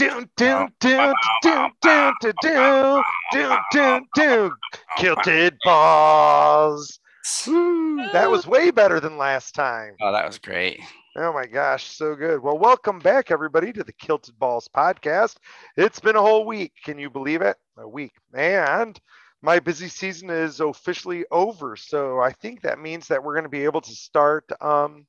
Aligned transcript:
do 0.00 0.24
do 0.34 0.66
do 0.80 1.12
do 1.42 1.68
do 1.82 2.12
do 2.22 2.32
do 2.40 3.02
do 3.32 3.58
do 3.74 4.00
do 4.14 4.52
kilted 4.96 5.54
balls. 5.62 6.98
Woo, 7.46 7.96
that 8.10 8.30
was 8.30 8.46
way 8.46 8.70
better 8.70 8.98
than 8.98 9.18
last 9.18 9.54
time. 9.54 9.96
Oh, 10.00 10.10
that 10.10 10.26
was 10.26 10.38
great. 10.38 10.80
Oh 11.16 11.34
my 11.34 11.44
gosh, 11.44 11.84
so 11.84 12.14
good. 12.14 12.42
Well, 12.42 12.56
welcome 12.56 12.98
back 12.98 13.30
everybody 13.30 13.74
to 13.74 13.84
the 13.84 13.92
Kilted 13.92 14.38
Balls 14.38 14.70
podcast. 14.74 15.36
It's 15.76 16.00
been 16.00 16.16
a 16.16 16.22
whole 16.22 16.46
week. 16.46 16.72
Can 16.82 16.98
you 16.98 17.10
believe 17.10 17.42
it? 17.42 17.58
A 17.76 17.86
week. 17.86 18.12
And 18.32 18.98
my 19.42 19.58
busy 19.58 19.88
season 19.88 20.30
is 20.30 20.60
officially 20.60 21.26
over. 21.30 21.76
So 21.76 22.20
I 22.20 22.32
think 22.32 22.62
that 22.62 22.78
means 22.78 23.08
that 23.08 23.22
we're 23.22 23.34
going 23.34 23.44
to 23.44 23.50
be 23.50 23.64
able 23.64 23.82
to 23.82 23.94
start 23.94 24.50
um, 24.62 25.04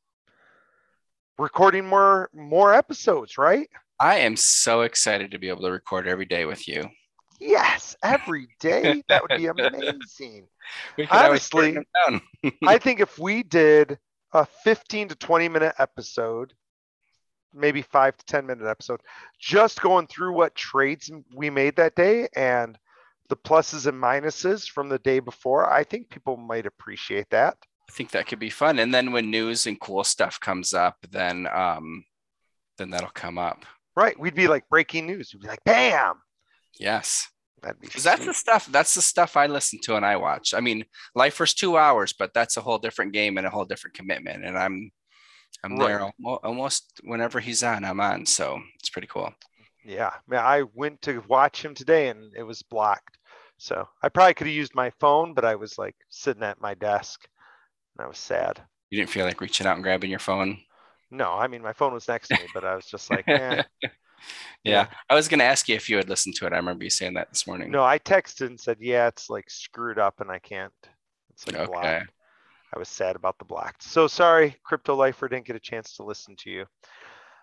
recording 1.37 1.85
more 1.85 2.29
more 2.33 2.73
episodes, 2.73 3.37
right? 3.37 3.69
I 4.01 4.17
am 4.17 4.35
so 4.35 4.81
excited 4.81 5.29
to 5.29 5.37
be 5.37 5.47
able 5.47 5.61
to 5.61 5.71
record 5.71 6.07
every 6.07 6.25
day 6.25 6.45
with 6.45 6.67
you. 6.67 6.89
Yes, 7.39 7.95
every 8.01 8.47
day. 8.59 9.03
That 9.07 9.21
would 9.21 9.37
be 9.37 9.45
amazing. 9.45 10.47
Honestly, 11.11 11.73
turn 11.73 11.85
them 12.07 12.21
down. 12.41 12.53
I 12.67 12.79
think 12.79 12.99
if 12.99 13.19
we 13.19 13.43
did 13.43 13.99
a 14.33 14.47
15 14.63 15.09
to 15.09 15.15
20 15.15 15.49
minute 15.49 15.75
episode, 15.77 16.53
maybe 17.53 17.83
five 17.83 18.17
to 18.17 18.25
10 18.25 18.47
minute 18.47 18.67
episode, 18.67 19.01
just 19.39 19.81
going 19.81 20.07
through 20.07 20.33
what 20.33 20.55
trades 20.55 21.11
we 21.35 21.51
made 21.51 21.75
that 21.75 21.95
day 21.95 22.27
and 22.35 22.79
the 23.29 23.35
pluses 23.35 23.85
and 23.85 24.01
minuses 24.01 24.67
from 24.67 24.89
the 24.89 24.99
day 24.99 25.19
before, 25.19 25.71
I 25.71 25.83
think 25.83 26.09
people 26.09 26.37
might 26.37 26.65
appreciate 26.65 27.29
that. 27.29 27.55
I 27.87 27.93
think 27.93 28.09
that 28.11 28.25
could 28.25 28.39
be 28.39 28.49
fun. 28.49 28.79
And 28.79 28.91
then 28.91 29.11
when 29.11 29.29
news 29.29 29.67
and 29.67 29.79
cool 29.79 30.03
stuff 30.03 30.39
comes 30.39 30.73
up, 30.73 30.97
then 31.11 31.45
um, 31.53 32.03
then 32.79 32.89
that'll 32.89 33.09
come 33.09 33.37
up. 33.37 33.63
Right. 33.95 34.17
We'd 34.19 34.35
be 34.35 34.47
like 34.47 34.67
breaking 34.69 35.07
news. 35.07 35.31
We'd 35.33 35.41
be 35.41 35.47
like, 35.47 35.63
bam. 35.63 36.15
Yes. 36.79 37.27
That'd 37.61 37.79
be 37.79 37.89
that's 37.89 38.25
the 38.25 38.33
stuff. 38.33 38.65
That's 38.67 38.95
the 38.95 39.01
stuff 39.03 39.37
I 39.37 39.45
listen 39.45 39.79
to 39.83 39.95
and 39.95 40.05
I 40.05 40.15
watch. 40.15 40.53
I 40.55 40.61
mean, 40.61 40.83
Lifer's 41.13 41.53
two 41.53 41.77
hours, 41.77 42.11
but 42.13 42.33
that's 42.33 42.57
a 42.57 42.61
whole 42.61 42.79
different 42.79 43.13
game 43.13 43.37
and 43.37 43.45
a 43.45 43.51
whole 43.51 43.65
different 43.65 43.95
commitment. 43.95 44.43
And 44.43 44.57
I'm 44.57 44.91
I'm 45.63 45.77
there 45.77 45.99
Right. 45.99 46.13
almo- 46.19 46.39
almost 46.43 47.01
whenever 47.03 47.39
he's 47.39 47.61
on. 47.61 47.83
I'm 47.85 47.99
on, 47.99 48.25
so 48.25 48.59
it's 48.79 48.89
pretty 48.89 49.07
cool. 49.07 49.31
Yeah. 49.85 50.11
Man, 50.27 50.39
I 50.43 50.63
went 50.73 51.01
to 51.03 51.23
watch 51.27 51.63
him 51.63 51.75
today 51.75 52.07
and 52.09 52.33
it 52.35 52.43
was 52.43 52.63
blocked. 52.63 53.17
So 53.59 53.87
I 54.01 54.09
probably 54.09 54.33
could 54.33 54.47
have 54.47 54.55
used 54.55 54.73
my 54.73 54.91
phone, 54.99 55.35
but 55.35 55.45
I 55.45 55.53
was 55.53 55.77
like 55.77 55.95
sitting 56.09 56.41
at 56.41 56.61
my 56.61 56.73
desk 56.73 57.27
and 57.95 58.05
I 58.05 58.07
was 58.07 58.17
sad. 58.17 58.59
You 58.89 58.97
didn't 58.97 59.11
feel 59.11 59.25
like 59.25 59.39
reaching 59.39 59.67
out 59.67 59.75
and 59.75 59.83
grabbing 59.83 60.09
your 60.09 60.17
phone. 60.19 60.57
No, 61.11 61.33
I 61.33 61.47
mean, 61.47 61.61
my 61.61 61.73
phone 61.73 61.93
was 61.93 62.07
next 62.07 62.29
to 62.29 62.35
me, 62.35 62.47
but 62.53 62.63
I 62.63 62.75
was 62.75 62.85
just 62.85 63.09
like, 63.11 63.27
eh. 63.27 63.63
Yeah. 64.63 64.87
I 65.09 65.15
was 65.15 65.27
gonna 65.27 65.43
ask 65.43 65.67
you 65.67 65.75
if 65.75 65.89
you 65.89 65.97
had 65.97 66.09
listened 66.09 66.35
to 66.35 66.45
it. 66.45 66.53
I 66.53 66.57
remember 66.57 66.83
you 66.83 66.89
saying 66.89 67.15
that 67.15 67.29
this 67.29 67.47
morning. 67.47 67.71
No, 67.71 67.83
I 67.83 67.99
texted 67.99 68.47
and 68.47 68.59
said, 68.59 68.77
yeah, 68.79 69.07
it's 69.07 69.29
like 69.29 69.49
screwed 69.49 69.99
up 69.99 70.21
and 70.21 70.31
I 70.31 70.39
can't. 70.39 70.73
It's 71.31 71.47
like 71.47 71.55
Okay. 71.55 71.71
blocked. 71.71 72.11
I 72.73 72.79
was 72.79 72.87
sad 72.87 73.15
about 73.15 73.37
the 73.37 73.45
blocked. 73.45 73.83
So 73.83 74.07
sorry, 74.07 74.55
Crypto 74.63 74.95
Lifer 74.95 75.27
didn't 75.27 75.45
get 75.45 75.55
a 75.57 75.59
chance 75.59 75.95
to 75.97 76.03
listen 76.03 76.35
to 76.37 76.49
you. 76.49 76.65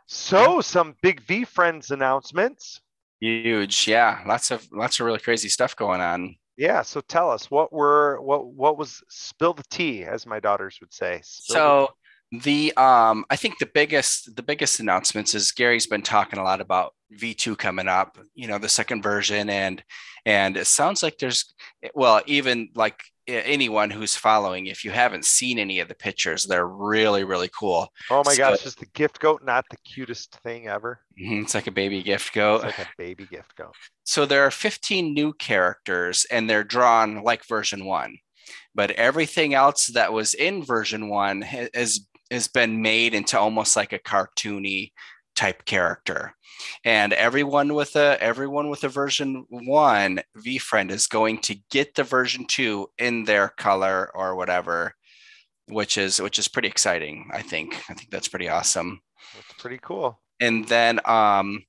So 0.07 0.61
some 0.61 0.97
big 1.03 1.23
VeeFriends 1.27 1.91
announcements. 1.91 2.81
Huge. 3.21 3.89
Yeah. 3.89 4.23
Lots 4.27 4.51
of 4.51 4.67
lots 4.73 5.01
of 5.01 5.07
really 5.07 5.19
crazy 5.19 5.49
stuff 5.49 5.77
going 5.77 6.01
on. 6.01 6.37
Yeah, 6.57 6.83
so 6.83 7.01
tell 7.01 7.31
us 7.31 7.51
what 7.51 7.73
were 7.73 8.21
what 8.21 8.47
what 8.47 8.77
was 8.79 9.03
spill 9.09 9.53
the 9.53 9.63
tea, 9.71 10.05
as 10.05 10.27
my 10.27 10.41
daughters 10.41 10.79
would 10.81 10.93
say. 10.93 11.21
Spill 11.23 11.55
So 11.57 11.89
the 12.31 12.73
um 12.77 13.25
I 13.31 13.37
think 13.37 13.59
the 13.59 13.67
biggest 13.73 14.37
the 14.37 14.43
biggest 14.43 14.81
announcements 14.81 15.35
is 15.35 15.53
Gary's 15.53 15.87
been 15.87 16.03
talking 16.03 16.39
a 16.39 16.45
lot 16.45 16.61
about 16.61 16.95
V2 17.19 17.57
coming 17.57 17.89
up, 17.89 18.19
you 18.35 18.47
know, 18.49 18.59
the 18.59 18.69
second 18.69 19.03
version 19.03 19.49
and 19.49 19.83
and 20.27 20.57
it 20.57 20.67
sounds 20.67 21.03
like 21.03 21.17
there's 21.19 21.55
well, 21.95 22.21
even 22.27 22.69
like 22.75 23.01
anyone 23.27 23.91
who's 23.91 24.15
following 24.17 24.67
if 24.67 24.85
you 24.85 24.91
haven't 24.91 25.25
seen 25.25 25.59
any 25.59 25.81
of 25.81 25.89
the 25.89 25.95
pictures, 25.95 26.45
they're 26.45 26.67
really 26.69 27.25
really 27.25 27.49
cool. 27.59 27.89
Oh 28.11 28.23
my 28.27 28.33
So- 28.35 28.39
gosh, 28.39 28.67
is 28.67 28.75
the 28.75 28.87
gift 28.87 29.21
goat 29.21 29.43
not 29.43 29.65
the 29.71 29.79
cutest 29.79 30.39
thing 30.43 30.67
ever? 30.69 31.01
Mhm, 31.19 31.43
It's 31.45 31.55
like 31.55 31.67
a 31.67 31.71
baby 31.73 32.03
gift 32.03 32.27
It's 32.29 32.35
goat. 32.35 32.63
like 32.63 32.79
a 32.79 32.89
baby 32.99 33.27
gift 33.27 33.57
goat. 33.57 33.75
So 34.05 34.27
there 34.27 34.45
are 34.47 34.51
15 34.51 35.15
new 35.15 35.33
characters 35.33 36.27
and 36.31 36.49
they're 36.49 36.65
drawn 36.65 37.23
like 37.23 37.47
version 37.47 37.87
1. 37.87 38.19
But 38.75 38.93
everything 38.93 39.53
else 39.55 39.89
that 39.89 40.13
was 40.13 40.33
in 40.35 40.65
version 40.65 41.09
1 41.09 41.43
ha- 41.43 41.69
has 41.75 42.07
has 42.31 42.49
been 42.49 42.83
made 42.83 43.15
into 43.15 43.39
almost 43.39 43.77
like 43.77 43.93
a 43.93 43.99
cartoony 43.99 44.93
type 45.37 45.65
character. 45.65 46.35
And 46.85 47.13
everyone 47.13 47.75
with 47.75 47.95
a 47.97 48.21
everyone 48.21 48.69
with 48.71 48.83
a 48.85 48.89
version 48.89 49.45
1 49.51 50.21
VeeFriend 50.39 50.91
is 50.91 51.07
going 51.07 51.39
to 51.43 51.57
get 51.71 51.95
the 51.95 52.03
version 52.05 52.45
2 52.47 52.89
in 52.99 53.25
their 53.25 53.49
color 53.49 54.11
or 54.15 54.35
whatever, 54.35 54.95
which 55.69 55.97
is 55.97 56.21
which 56.21 56.39
is 56.39 56.49
pretty 56.49 56.69
exciting, 56.69 57.31
I 57.33 57.43
think. 57.43 57.77
I 57.89 57.95
think 57.95 58.11
that's 58.11 58.29
pretty 58.29 58.49
awesome 58.49 59.01
That's 59.35 59.61
pretty 59.61 59.79
cool. 59.81 60.21
and 60.41 60.67
then 60.69 61.01
um 61.05 61.63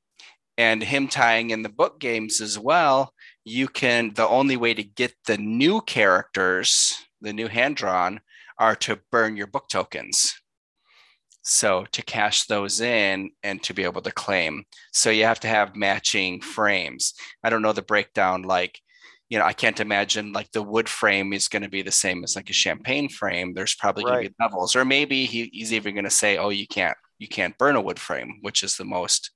and 0.58 0.84
him 0.84 1.08
tying 1.08 1.52
in 1.52 1.62
the 1.62 1.70
book 1.70 2.00
games 2.00 2.42
as 2.42 2.58
well 2.60 3.14
you 3.46 3.68
can 3.68 4.14
the 4.16 4.28
only 4.28 4.58
way 4.58 4.74
to 4.74 4.84
get 4.84 5.14
the 5.26 5.38
new 5.38 5.80
characters 5.82 6.94
the 7.22 7.32
new 7.34 7.48
hand 7.48 7.76
drawn 7.78 8.20
are 8.58 8.76
to 8.76 9.00
burn 9.12 9.38
your 9.38 9.48
book 9.48 9.70
tokens 9.70 10.36
so 11.50 11.86
to 11.92 12.04
cash 12.04 12.46
those 12.46 12.80
in 12.80 13.32
and 13.44 13.62
to 13.64 13.74
be 13.74 13.84
able 13.84 14.02
to 14.04 14.12
claim. 14.12 14.64
So 14.94 15.10
you 15.10 15.24
have 15.24 15.40
to 15.42 15.48
have 15.48 15.76
matching 15.76 16.42
frames. 16.42 17.14
I 17.44 17.50
don't 17.50 17.64
know 17.64 17.74
the 17.74 17.82
breakdown 17.82 18.44
like 18.44 18.80
you 19.30 19.38
know 19.38 19.46
i 19.46 19.54
can't 19.54 19.80
imagine 19.80 20.34
like 20.34 20.52
the 20.52 20.64
wood 20.64 20.90
frame 20.90 21.34
is 21.34 21.48
going 21.48 21.62
to 21.62 21.70
be 21.70 21.84
the 21.84 21.92
same 21.92 22.24
as 22.24 22.36
like 22.36 22.50
a 22.50 22.54
champagne 22.54 23.10
frame. 23.10 23.54
There's 23.54 23.76
probably 23.76 24.04
going 24.04 24.24
to 24.24 24.30
be 24.30 24.36
levels. 24.40 24.76
Or 24.76 24.86
maybe 24.86 25.26
he, 25.26 25.50
he's 25.52 25.74
even 25.74 25.94
going 25.96 26.04
to 26.04 26.10
say 26.10 26.38
oh 26.38 26.50
you 26.50 26.68
can't 26.68 26.98
you 27.18 27.28
can't 27.28 27.58
burn 27.58 27.76
a 27.76 27.82
wood 27.82 28.00
frame 28.00 28.40
which 28.42 28.64
is 28.64 28.78
the 28.78 28.86
most 28.86 29.32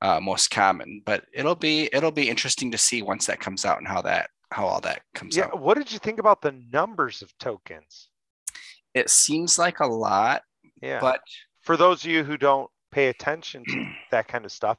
uh, 0.00 0.20
most 0.20 0.50
common. 0.50 1.02
But 1.04 1.24
it'll 1.32 1.56
be 1.56 1.88
it'll 1.92 2.12
be 2.12 2.28
interesting 2.28 2.70
to 2.72 2.78
see 2.78 3.02
once 3.02 3.26
that 3.26 3.40
comes 3.40 3.64
out 3.64 3.78
and 3.78 3.88
how 3.88 4.02
that 4.02 4.30
how 4.50 4.66
all 4.66 4.80
that 4.82 5.02
comes 5.14 5.36
Yeah, 5.36 5.46
out. 5.46 5.60
what 5.60 5.76
did 5.76 5.90
you 5.92 5.98
think 5.98 6.18
about 6.18 6.40
the 6.42 6.52
numbers 6.72 7.22
of 7.22 7.36
tokens? 7.38 8.10
it 8.94 9.10
seems 9.10 9.58
like 9.58 9.80
a 9.80 9.86
lot 9.86 10.42
Yeah. 10.82 11.00
but 11.00 11.20
for 11.62 11.76
those 11.76 12.04
of 12.04 12.10
you 12.10 12.24
who 12.24 12.36
don't 12.36 12.70
pay 12.90 13.08
attention 13.08 13.64
to 13.66 13.80
that 14.10 14.28
kind 14.28 14.44
of 14.44 14.52
stuff, 14.52 14.78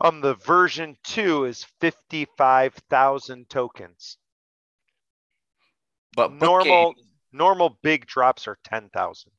um, 0.00 0.20
the 0.20 0.34
version 0.34 0.96
two 1.04 1.44
is 1.44 1.66
fifty-five 1.80 2.74
thousand 2.88 3.48
tokens. 3.48 4.18
but 6.16 6.32
Normal 6.32 6.94
normal 7.32 7.78
big 7.82 8.06
drops 8.06 8.48
are 8.48 8.58
ten 8.64 8.88
thousand. 8.90 9.32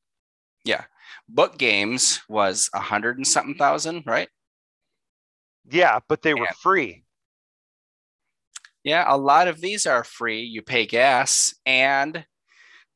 yeah 0.64 0.84
book 1.28 1.58
games 1.58 2.22
was 2.30 2.70
a 2.74 2.80
hundred 2.80 3.18
and 3.18 3.28
something 3.28 3.56
thousand 3.56 4.04
right 4.06 4.30
Yeah, 5.70 6.00
but 6.08 6.22
they 6.22 6.34
were 6.34 6.46
Yeah. 6.46 6.52
free. 6.62 7.04
Yeah, 8.84 9.06
a 9.08 9.18
lot 9.18 9.48
of 9.48 9.62
these 9.62 9.86
are 9.86 10.04
free. 10.04 10.42
You 10.42 10.62
pay 10.62 10.86
gas 10.86 11.54
and 11.66 12.26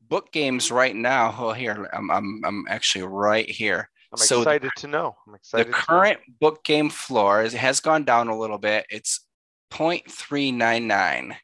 book 0.08 0.32
games 0.32 0.70
right 0.70 0.94
now. 0.94 1.34
Oh, 1.38 1.52
here 1.52 1.88
I'm 1.92 2.10
I'm, 2.10 2.42
I'm 2.44 2.64
actually 2.68 3.04
right 3.04 3.48
here. 3.48 3.88
I'm 4.12 4.18
So 4.18 4.36
the- 4.36 4.40
excited 4.42 4.70
to 4.78 4.86
know. 4.86 5.16
I'm 5.26 5.32
The 5.32 5.36
excited. 5.38 5.70
know. 5.70 5.76
current 5.78 6.20
book 6.40 6.64
game 6.64 6.90
floor 6.90 7.42
is, 7.42 7.52
has 7.52 7.80
gone 7.80 8.04
down 8.04 8.28
a 8.28 8.38
little 8.38 8.58
bit. 8.58 8.86
It's 8.90 9.26
0.399. 9.72 11.36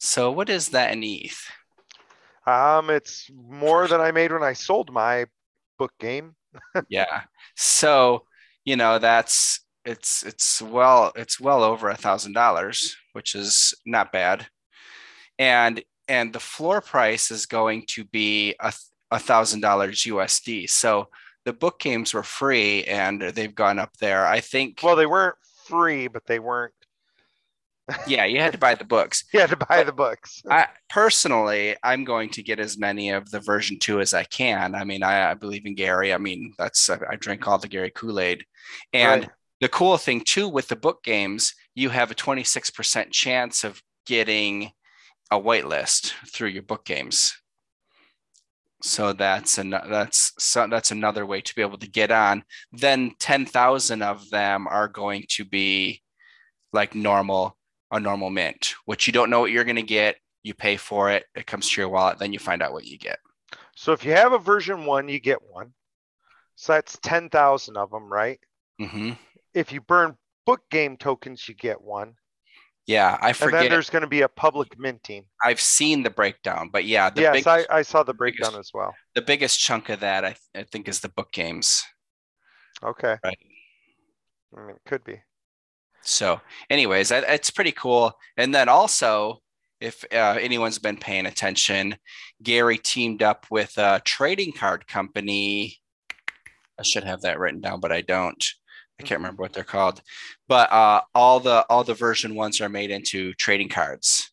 So 0.00 0.30
what 0.30 0.48
is 0.48 0.68
that 0.70 0.92
in 0.92 1.02
ETH? 1.02 1.50
Um, 2.46 2.90
it's 2.90 3.30
more 3.34 3.86
than 3.88 4.00
I 4.00 4.10
made 4.10 4.32
when 4.32 4.42
I 4.42 4.52
sold 4.54 4.92
my 4.92 5.26
book 5.78 5.92
game. 6.00 6.34
yeah. 6.88 7.22
So 7.56 8.24
you 8.64 8.76
know 8.76 8.98
that's 8.98 9.60
it's 9.84 10.22
it's 10.24 10.60
well 10.62 11.12
it's 11.14 11.38
well 11.40 11.62
over 11.62 11.88
a 11.88 11.96
thousand 11.96 12.32
dollars, 12.32 12.96
which 13.12 13.34
is 13.34 13.74
not 13.86 14.12
bad. 14.12 14.46
And 15.38 15.82
and 16.08 16.32
the 16.32 16.40
floor 16.40 16.80
price 16.80 17.30
is 17.30 17.46
going 17.46 17.84
to 17.88 18.04
be 18.04 18.54
a 18.60 18.72
a 19.10 19.18
thousand 19.18 19.60
dollars 19.60 20.04
USD. 20.06 20.66
So 20.66 21.08
the 21.44 21.52
book 21.52 21.78
games 21.80 22.12
were 22.14 22.22
free 22.22 22.84
and 22.84 23.22
they've 23.22 23.54
gone 23.54 23.78
up 23.78 23.96
there. 23.98 24.26
I 24.26 24.40
think 24.40 24.80
Well, 24.82 24.96
they 24.96 25.06
weren't 25.06 25.36
free, 25.66 26.08
but 26.08 26.26
they 26.26 26.38
weren't. 26.38 26.74
yeah, 28.06 28.24
you 28.24 28.40
had 28.40 28.52
to 28.52 28.58
buy 28.58 28.74
the 28.74 28.84
books. 28.84 29.24
You 29.32 29.40
had 29.40 29.50
to 29.50 29.56
buy 29.56 29.82
the 29.82 29.92
books. 29.92 30.42
I 30.50 30.66
personally, 30.88 31.76
I'm 31.82 32.04
going 32.04 32.30
to 32.30 32.42
get 32.42 32.60
as 32.60 32.78
many 32.78 33.10
of 33.10 33.30
the 33.30 33.40
version 33.40 33.78
two 33.78 34.00
as 34.00 34.14
I 34.14 34.24
can. 34.24 34.74
I 34.74 34.84
mean, 34.84 35.02
I, 35.02 35.30
I 35.30 35.34
believe 35.34 35.66
in 35.66 35.74
Gary. 35.74 36.12
I 36.12 36.18
mean, 36.18 36.54
that's 36.58 36.88
I, 36.90 36.98
I 37.10 37.16
drink 37.16 37.46
all 37.46 37.58
the 37.58 37.68
Gary 37.68 37.90
Kool 37.94 38.20
Aid, 38.20 38.44
and 38.92 39.24
Right. 39.24 39.30
the 39.60 39.68
cool 39.68 39.96
thing 39.98 40.22
too 40.22 40.48
with 40.48 40.68
the 40.68 40.76
book 40.76 41.02
games, 41.02 41.54
you 41.74 41.90
have 41.90 42.10
a 42.10 42.14
26% 42.14 43.10
chance 43.10 43.64
of 43.64 43.82
getting 44.06 44.70
a 45.30 45.40
whitelist 45.40 46.12
through 46.32 46.48
your 46.48 46.62
book 46.62 46.84
games. 46.84 47.36
So 48.82 49.12
that's 49.12 49.58
an 49.58 49.70
that's 49.70 50.32
so 50.38 50.66
that's 50.68 50.92
another 50.92 51.26
way 51.26 51.40
to 51.40 51.54
be 51.54 51.62
able 51.62 51.78
to 51.78 51.90
get 51.90 52.12
on. 52.12 52.44
Then 52.72 53.12
ten 53.18 53.44
thousand 53.44 54.02
of 54.02 54.30
them 54.30 54.68
are 54.68 54.86
going 54.88 55.24
to 55.30 55.44
be 55.44 56.02
like 56.72 56.94
normal 56.94 57.58
a 57.92 58.00
normal 58.00 58.30
mint, 58.30 58.74
which 58.86 59.06
you 59.06 59.12
don't 59.14 59.30
know 59.30 59.40
what 59.40 59.52
you're 59.52 59.64
going 59.64 59.76
to 59.76 59.82
get. 59.82 60.16
You 60.44 60.54
pay 60.54 60.76
for 60.76 61.10
it, 61.10 61.26
it 61.36 61.46
comes 61.46 61.70
to 61.70 61.80
your 61.80 61.90
wallet, 61.90 62.18
then 62.18 62.32
you 62.32 62.38
find 62.40 62.62
out 62.62 62.72
what 62.72 62.86
you 62.86 62.98
get. 62.98 63.18
So 63.76 63.92
if 63.92 64.04
you 64.04 64.12
have 64.12 64.32
a 64.34 64.38
version 64.38 64.84
one, 64.84 65.08
you 65.08 65.18
get 65.20 65.42
one. 65.42 65.72
So 66.56 66.74
that's 66.74 66.98
10,000 67.02 67.76
of 67.76 67.90
them, 67.90 68.12
right? 68.12 68.40
hmm 68.78 69.10
If 69.52 69.72
you 69.72 69.82
burn 69.82 70.16
book 70.46 70.62
game 70.70 70.96
tokens, 70.96 71.46
you 71.46 71.54
get 71.54 71.82
one. 71.82 72.16
Yeah, 72.88 73.18
I 73.20 73.34
forget. 73.34 73.54
And 73.54 73.64
then 73.64 73.70
there's 73.70 73.90
going 73.90 74.02
to 74.02 74.08
be 74.08 74.22
a 74.22 74.28
public 74.28 74.78
minting. 74.78 75.26
I've 75.44 75.60
seen 75.60 76.02
the 76.02 76.10
breakdown, 76.10 76.70
but 76.72 76.86
yeah, 76.86 77.10
the 77.10 77.20
yes, 77.20 77.34
big, 77.34 77.46
I, 77.46 77.66
I 77.70 77.82
saw 77.82 78.02
the 78.02 78.14
breakdown 78.14 78.56
as 78.58 78.70
well. 78.72 78.94
the 79.14 79.20
biggest 79.20 79.60
chunk 79.60 79.90
of 79.90 80.00
that 80.00 80.24
I, 80.24 80.34
I 80.54 80.62
think 80.62 80.88
is 80.88 81.00
the 81.00 81.10
book 81.10 81.30
games. 81.30 81.84
Okay. 82.82 83.16
Right. 83.22 83.38
I 84.56 84.60
mean, 84.60 84.70
it 84.70 84.88
could 84.88 85.04
be. 85.04 85.20
So, 86.00 86.40
anyways, 86.70 87.10
that, 87.10 87.24
it's 87.28 87.50
pretty 87.50 87.72
cool. 87.72 88.14
And 88.38 88.54
then 88.54 88.70
also, 88.70 89.42
if 89.82 90.02
uh, 90.10 90.38
anyone's 90.40 90.78
been 90.78 90.96
paying 90.96 91.26
attention, 91.26 91.94
Gary 92.42 92.78
teamed 92.78 93.22
up 93.22 93.44
with 93.50 93.76
a 93.76 94.00
trading 94.06 94.52
card 94.52 94.86
company. 94.86 95.76
I 96.78 96.84
should 96.84 97.04
have 97.04 97.20
that 97.20 97.38
written 97.38 97.60
down, 97.60 97.80
but 97.80 97.92
I 97.92 98.00
don't. 98.00 98.42
I 99.00 99.04
can't 99.04 99.20
remember 99.20 99.42
what 99.42 99.52
they're 99.52 99.64
called. 99.64 100.02
But 100.48 100.72
uh, 100.72 101.02
all 101.14 101.40
the 101.40 101.64
all 101.70 101.84
the 101.84 101.94
version 101.94 102.34
ones 102.34 102.60
are 102.60 102.68
made 102.68 102.90
into 102.90 103.32
trading 103.34 103.68
cards, 103.68 104.30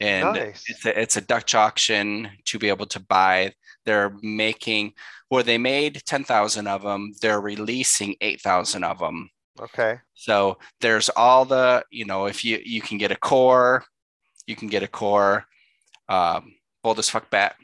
and 0.00 0.34
nice. 0.34 0.64
it's 0.66 0.84
a, 0.84 1.00
it's 1.00 1.16
a 1.16 1.22
Dutch 1.22 1.54
auction 1.54 2.28
to 2.46 2.58
be 2.58 2.68
able 2.68 2.86
to 2.86 3.00
buy. 3.00 3.54
They're 3.86 4.14
making, 4.22 4.92
well, 5.30 5.42
they 5.42 5.58
made 5.58 6.02
ten 6.04 6.24
thousand 6.24 6.66
of 6.66 6.82
them. 6.82 7.12
They're 7.20 7.40
releasing 7.40 8.16
eight 8.20 8.40
thousand 8.40 8.84
of 8.84 8.98
them. 8.98 9.30
Okay. 9.60 9.98
So 10.14 10.58
there's 10.80 11.08
all 11.10 11.44
the, 11.44 11.84
you 11.90 12.04
know, 12.04 12.26
if 12.26 12.44
you 12.44 12.60
you 12.64 12.80
can 12.80 12.98
get 12.98 13.12
a 13.12 13.16
core, 13.16 13.84
you 14.46 14.56
can 14.56 14.68
get 14.68 14.82
a 14.82 14.88
core, 14.88 15.44
um, 16.08 16.54
bold 16.82 16.98
as 16.98 17.08
fuck 17.08 17.30
bat 17.30 17.56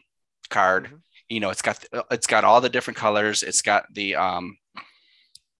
card. 0.49 0.87
Mhm. 0.87 1.01
You 1.29 1.41
know, 1.41 1.51
it's 1.51 1.63
got 1.63 1.85
it's 2.11 2.27
got 2.27 2.45
all 2.45 2.61
the 2.61 2.69
different 2.69 2.97
colors. 2.97 3.43
It's 3.43 3.63
got 3.63 3.93
the 3.93 4.15
um 4.17 4.57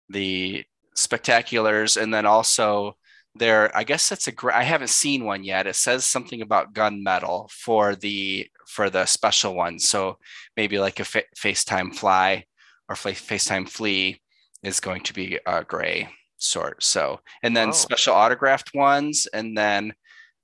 the 0.09 0.65
spectaculars, 0.97 2.01
and 2.01 2.13
then 2.13 2.27
also 2.27 2.97
there. 3.35 3.75
I 3.77 3.85
guess 3.85 4.09
that's 4.09 4.27
a. 4.29 4.33
gra- 4.33 4.57
I 4.57 4.63
haven't 4.63 4.89
seen 4.91 5.25
one 5.25 5.45
yet. 5.45 5.67
It 5.67 5.77
says 5.77 6.05
something 6.07 6.43
about 6.43 6.75
gunmetal 6.75 7.51
for 7.51 7.95
the 7.95 8.47
for 8.69 8.91
the 8.91 9.07
special 9.07 9.55
ones. 9.55 9.89
So 9.89 10.19
maybe 10.57 10.79
like 10.79 11.01
a 11.01 11.05
fa- 11.05 11.23
FaceTime 11.37 11.95
fly 11.95 12.45
or 12.89 12.97
fa- 12.97 13.11
FaceTime 13.13 13.69
flea 13.69 14.21
is 14.63 14.81
going 14.81 15.03
to 15.03 15.13
be 15.15 15.39
a 15.47 15.63
gray 15.65 16.09
sort. 16.39 16.83
So, 16.83 17.21
and 17.43 17.57
then 17.57 17.69
Oh. 17.69 17.73
special 17.73 18.15
autographed 18.15 18.73
ones, 18.75 19.27
and 19.33 19.57
then 19.57 19.93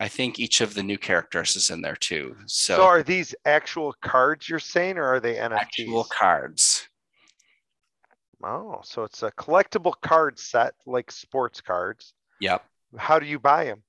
I 0.00 0.08
think 0.08 0.38
each 0.40 0.60
of 0.60 0.74
the 0.74 0.82
new 0.82 0.98
characters 0.98 1.54
is 1.56 1.70
in 1.70 1.80
there 1.80 1.96
too. 1.96 2.36
So, 2.46 2.76
So, 2.76 2.82
are 2.84 3.02
these 3.02 3.34
actual 3.44 3.94
cards 4.02 4.48
you're 4.48 4.58
saying, 4.58 4.98
or 4.98 5.04
are 5.04 5.20
they 5.20 5.36
NFTs? 5.36 5.60
actual 5.60 6.04
cards. 6.04 6.88
Oh, 8.44 8.80
so 8.82 9.04
it's 9.04 9.22
a 9.22 9.30
collectible 9.32 9.94
card 10.02 10.38
set 10.38 10.74
like 10.86 11.10
sports 11.12 11.60
cards. 11.60 12.12
Yep, 12.40 12.64
How 12.96 13.18
do 13.18 13.26
you 13.26 13.38
buy 13.38 13.64
them? 13.66 13.82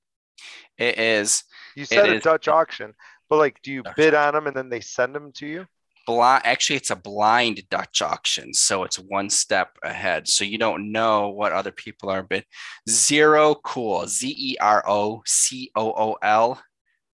it 0.78 0.98
is 0.98 1.44
You 1.76 1.84
said 1.84 2.08
a 2.08 2.16
is- 2.16 2.22
Dutch 2.22 2.48
auction, 2.48 2.94
but 3.28 3.38
like, 3.38 3.60
do 3.62 3.72
you 3.72 3.82
Dutch 3.82 3.96
bid 3.96 4.14
on 4.14 4.34
them 4.34 4.46
and 4.46 4.54
then 4.56 4.68
they 4.68 4.80
send 4.80 5.14
them 5.14 5.32
to 5.32 5.46
you? 5.46 5.66
blind. 6.06 6.42
Actually, 6.44 6.76
it's 6.76 6.90
a 6.90 6.96
blind 6.96 7.62
Dutch 7.70 8.02
auction, 8.02 8.52
so 8.52 8.84
it's 8.84 8.98
one 8.98 9.30
step 9.30 9.78
ahead. 9.82 10.28
So 10.28 10.44
you 10.44 10.58
don't 10.58 10.92
know 10.92 11.30
what 11.30 11.52
other 11.52 11.72
people 11.72 12.10
are 12.10 12.22
bid. 12.22 12.44
Zero 12.88 13.54
cool. 13.54 14.06
Z 14.06 14.28
e 14.36 14.56
r 14.60 14.84
o 14.86 15.22
c 15.26 15.70
o 15.74 15.92
o 15.92 16.16
l 16.22 16.60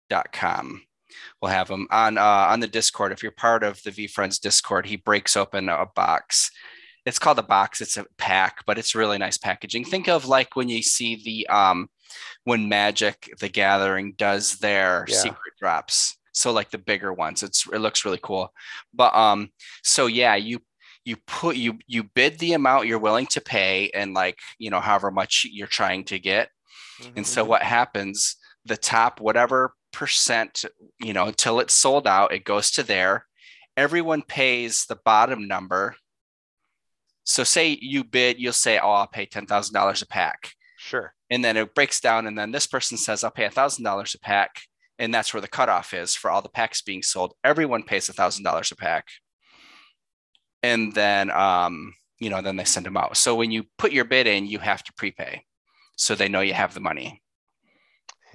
dot 0.08 0.32
com. 0.32 0.82
We'll 1.40 1.52
have 1.52 1.68
them 1.68 1.86
on 1.90 2.18
uh, 2.18 2.46
on 2.50 2.58
the 2.60 2.66
Discord. 2.66 3.12
If 3.12 3.22
you're 3.22 3.30
part 3.32 3.62
of 3.62 3.80
the 3.84 3.90
VeeFriends 3.92 4.40
Discord, 4.40 4.86
he 4.86 4.96
breaks 4.96 5.36
open 5.36 5.68
a 5.68 5.86
box. 5.94 6.50
It's 7.06 7.18
called 7.18 7.38
a 7.38 7.42
box. 7.42 7.80
It's 7.80 7.96
a 7.96 8.04
pack, 8.18 8.64
but 8.66 8.78
it's 8.78 8.94
really 8.94 9.18
nice 9.18 9.38
packaging. 9.38 9.84
Think 9.84 10.08
of 10.08 10.26
like 10.26 10.56
when 10.56 10.68
you 10.68 10.82
see 10.82 11.16
the 11.24 11.46
um 11.48 11.88
when 12.44 12.68
Magic 12.68 13.30
the 13.40 13.48
Gathering 13.48 14.14
does 14.18 14.56
their 14.58 15.06
Yeah. 15.08 15.16
secret 15.16 15.54
drops. 15.58 16.16
So 16.32 16.52
like 16.52 16.70
the 16.70 16.78
bigger 16.78 17.12
ones. 17.12 17.42
It's 17.42 17.66
it 17.72 17.78
looks 17.78 18.04
really 18.04 18.20
cool. 18.22 18.52
But 18.94 19.14
um 19.14 19.50
so 19.82 20.06
yeah, 20.06 20.34
you 20.36 20.60
you 21.04 21.16
put 21.26 21.56
you 21.56 21.78
you 21.86 22.04
bid 22.04 22.38
the 22.38 22.52
amount 22.52 22.86
you're 22.86 22.98
willing 22.98 23.26
to 23.28 23.40
pay 23.40 23.90
and 23.94 24.12
like, 24.14 24.38
you 24.58 24.70
know, 24.70 24.80
however 24.80 25.10
much 25.10 25.46
you're 25.50 25.66
trying 25.66 26.04
to 26.04 26.18
get. 26.18 26.50
And 27.16 27.26
so 27.26 27.44
Mhm. 27.44 27.48
what 27.48 27.62
happens, 27.62 28.36
the 28.66 28.76
top 28.76 29.20
whatever 29.20 29.74
percent, 29.92 30.64
you 31.00 31.12
know, 31.14 31.26
until 31.26 31.60
it's 31.60 31.72
sold 31.74 32.06
out, 32.06 32.32
it 32.32 32.44
goes 32.44 32.70
to 32.72 32.82
there. 32.82 33.26
Everyone 33.76 34.22
pays 34.22 34.84
the 34.86 34.96
bottom 35.04 35.48
number. 35.48 35.96
So 37.30 37.44
say 37.44 37.78
you 37.80 38.02
bid, 38.02 38.40
you'll 38.40 38.52
say, 38.52 38.78
"Oh, 38.78 38.90
I'll 38.90 39.06
pay 39.06 39.24
$10,000 39.24 40.02
a 40.02 40.06
pack." 40.06 40.52
Sure. 40.76 41.14
And 41.30 41.44
then 41.44 41.56
it 41.56 41.74
breaks 41.74 42.00
down 42.00 42.26
and 42.26 42.36
then 42.36 42.50
this 42.50 42.66
person 42.66 42.98
says, 42.98 43.22
"I'll 43.22 43.30
pay 43.30 43.44
$1,000 43.44 44.14
a 44.14 44.18
pack." 44.18 44.62
And 44.98 45.14
that's 45.14 45.32
where 45.32 45.40
the 45.40 45.48
cutoff 45.48 45.94
is 45.94 46.14
for 46.14 46.30
all 46.30 46.42
the 46.42 46.48
packs 46.48 46.82
being 46.82 47.02
sold. 47.02 47.34
Everyone 47.44 47.84
pays 47.84 48.08
$1,000 48.08 48.72
a 48.72 48.76
pack. 48.76 49.06
And 50.62 50.92
then 50.92 51.30
um, 51.30 51.94
you 52.18 52.30
know, 52.30 52.42
then 52.42 52.56
they 52.56 52.64
send 52.64 52.84
them 52.84 52.96
out. 52.96 53.16
So 53.16 53.34
when 53.34 53.50
you 53.50 53.64
put 53.78 53.92
your 53.92 54.04
bid 54.04 54.26
in, 54.26 54.46
you 54.46 54.58
have 54.58 54.82
to 54.84 54.92
prepay. 54.92 55.44
So 55.96 56.14
they 56.14 56.28
know 56.28 56.40
you 56.40 56.54
have 56.54 56.74
the 56.74 56.80
money. 56.80 57.22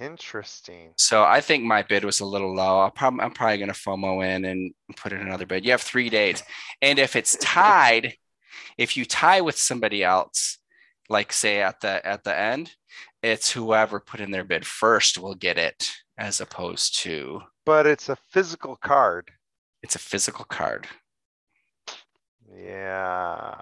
Interesting. 0.00 0.92
So 0.96 1.22
I 1.22 1.40
think 1.40 1.64
my 1.64 1.82
bid 1.82 2.04
was 2.04 2.20
a 2.20 2.26
little 2.26 2.54
low. 2.54 2.80
I'll 2.80 2.90
probably 2.90 3.20
I'm 3.20 3.32
probably 3.32 3.58
going 3.58 3.72
to 3.72 3.74
FOMO 3.74 4.26
in 4.26 4.44
and 4.44 4.72
put 4.96 5.12
in 5.12 5.20
another 5.20 5.46
bid. 5.46 5.64
You 5.64 5.70
have 5.72 5.82
three 5.82 6.10
days, 6.10 6.42
and 6.82 6.98
if 6.98 7.16
it's 7.16 7.36
tied, 7.40 8.14
if 8.78 8.96
you 8.96 9.04
tie 9.04 9.40
with 9.40 9.56
somebody 9.56 10.02
else, 10.04 10.58
like 11.08 11.32
say 11.32 11.62
at 11.62 11.80
the 11.80 12.04
at 12.06 12.24
the 12.24 12.36
end, 12.36 12.74
it's 13.22 13.50
whoever 13.50 14.00
put 14.00 14.20
in 14.20 14.30
their 14.30 14.44
bid 14.44 14.66
first 14.66 15.18
will 15.18 15.34
get 15.34 15.58
it, 15.58 15.90
as 16.18 16.40
opposed 16.40 16.98
to 17.00 17.42
But 17.64 17.86
it's 17.86 18.08
a 18.08 18.16
physical 18.30 18.76
card. 18.76 19.30
it's 19.82 19.96
a 19.96 20.00
physical 20.00 20.44
card. 20.44 20.86
Yeah. 22.54 23.54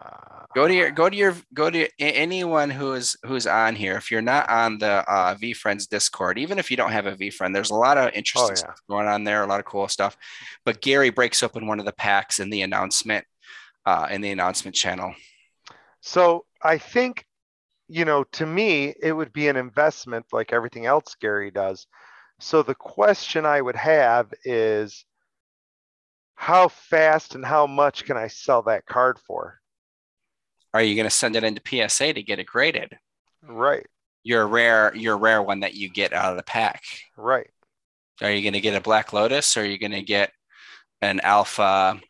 Go 0.55 0.69
to 0.69 0.75
your 0.75 0.91
go 0.91 1.09
to 1.11 1.17
your 1.17 1.35
go 1.53 1.69
to 1.69 1.85
a- 1.85 1.91
anyone 1.99 2.71
who 2.71 2.93
is 2.93 3.17
who's 3.27 3.47
on 3.47 3.75
here. 3.75 3.97
If 3.97 4.11
you're 4.11 4.23
not 4.23 4.49
on 4.49 4.79
the 4.79 5.05
uh, 5.11 5.35
VeeFriends 5.35 5.89
Discord, 5.89 6.39
even 6.39 6.59
if 6.59 6.71
you 6.71 6.77
don't 6.77 6.93
have 6.93 7.07
a 7.07 7.17
VeeFriend, 7.17 7.55
there's 7.55 7.71
a 7.71 7.75
lot 7.75 7.99
of 7.99 8.13
interesting 8.15 8.51
yeah. 8.51 8.55
stuff 8.55 8.81
going 8.89 9.09
on 9.09 9.25
there. 9.25 9.43
A 9.43 9.47
lot 9.47 9.59
of 9.59 9.67
cool 9.67 9.89
stuff. 9.89 10.17
But 10.65 10.81
Gary 10.81 11.11
breaks 11.11 11.43
open 11.43 11.67
one 11.67 11.81
of 11.81 11.87
the 11.87 11.93
packs 11.93 12.39
in 12.39 12.51
the 12.51 12.63
announcement 12.63 13.27
uh, 13.87 14.09
in 14.11 14.21
the 14.21 14.31
announcement 14.31 14.75
channel. 14.77 15.15
So 16.01 16.45
I 16.63 16.79
think, 16.79 17.27
you 17.89 18.05
know, 18.05 18.25
to 18.33 18.47
me, 18.47 18.95
it 19.03 19.13
would 19.13 19.33
be 19.33 19.49
an 19.49 19.57
investment 19.57 20.27
like 20.33 20.53
everything 20.53 20.87
else 20.87 21.15
Gary 21.21 21.51
does. 21.51 21.87
So 22.41 22.63
the 22.63 22.75
question 22.75 23.47
I 23.47 23.61
would 23.61 23.77
have 23.77 24.33
is 24.45 25.05
how 26.35 26.69
fast 26.69 27.35
and 27.35 27.45
how 27.45 27.67
much 27.67 28.05
can 28.05 28.17
I 28.17 28.27
sell 28.27 28.63
that 28.63 28.87
card 28.87 29.19
for? 29.19 29.61
Are 30.73 30.83
you 30.83 30.97
going 30.97 31.07
to 31.07 31.11
send 31.11 31.37
it 31.37 31.45
into 31.45 31.63
PSA 31.89 32.13
to 32.15 32.23
get 32.23 32.41
it 32.41 32.47
graded? 32.47 32.99
Right, 33.47 33.87
Your 34.25 34.47
rare 34.49 34.95
your 34.97 35.17
rare 35.17 35.43
one 35.43 35.61
that 35.61 35.75
you 35.75 35.89
get 35.89 36.13
out 36.13 36.33
of 36.33 36.37
the 36.37 36.43
pack. 36.43 36.83
right. 37.17 37.51
Are 38.23 38.31
you 38.31 38.43
going 38.43 38.55
to 38.55 38.61
get 38.61 38.75
a 38.77 38.81
Black 38.81 39.13
Lotus 39.13 39.57
or 39.57 39.63
are 39.63 39.65
you 39.65 39.79
going 39.79 39.93
to 39.93 40.03
get 40.03 40.33
an 41.01 41.21
Alpha? 41.21 42.01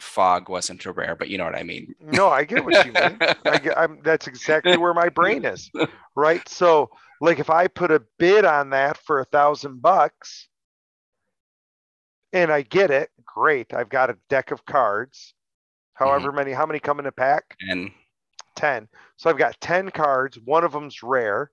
Fog 0.00 0.48
wasn't 0.48 0.84
a 0.86 0.92
rare, 0.92 1.14
but 1.14 1.28
you 1.28 1.38
know 1.38 1.44
what 1.44 1.54
I 1.54 1.62
mean. 1.62 1.94
No, 2.00 2.28
I 2.28 2.44
get 2.44 2.64
what 2.64 2.86
you 2.86 2.92
mean. 2.92 3.18
I 3.44 3.58
get, 3.58 3.78
I'm, 3.78 4.00
that's 4.02 4.26
exactly 4.26 4.76
where 4.76 4.94
my 4.94 5.08
brain 5.08 5.44
is, 5.44 5.70
right? 6.14 6.46
So, 6.48 6.90
like, 7.20 7.38
if 7.38 7.50
I 7.50 7.66
put 7.66 7.90
a 7.90 8.02
bid 8.18 8.44
on 8.44 8.70
that 8.70 8.96
for 8.98 9.20
a 9.20 9.24
thousand 9.24 9.82
bucks, 9.82 10.48
and 12.32 12.52
I 12.52 12.62
get 12.62 12.90
it, 12.90 13.10
great. 13.24 13.72
I've 13.72 13.88
got 13.88 14.10
a 14.10 14.18
deck 14.28 14.50
of 14.50 14.64
cards. 14.64 15.34
However 15.94 16.28
mm-hmm. 16.28 16.36
many, 16.36 16.52
how 16.52 16.66
many 16.66 16.78
come 16.78 17.00
in 17.00 17.06
a 17.06 17.12
pack? 17.12 17.56
and 17.68 17.90
Ten. 18.54 18.88
So 19.16 19.30
I've 19.30 19.38
got 19.38 19.60
ten 19.60 19.90
cards. 19.90 20.38
One 20.44 20.64
of 20.64 20.72
them's 20.72 21.02
rare. 21.02 21.50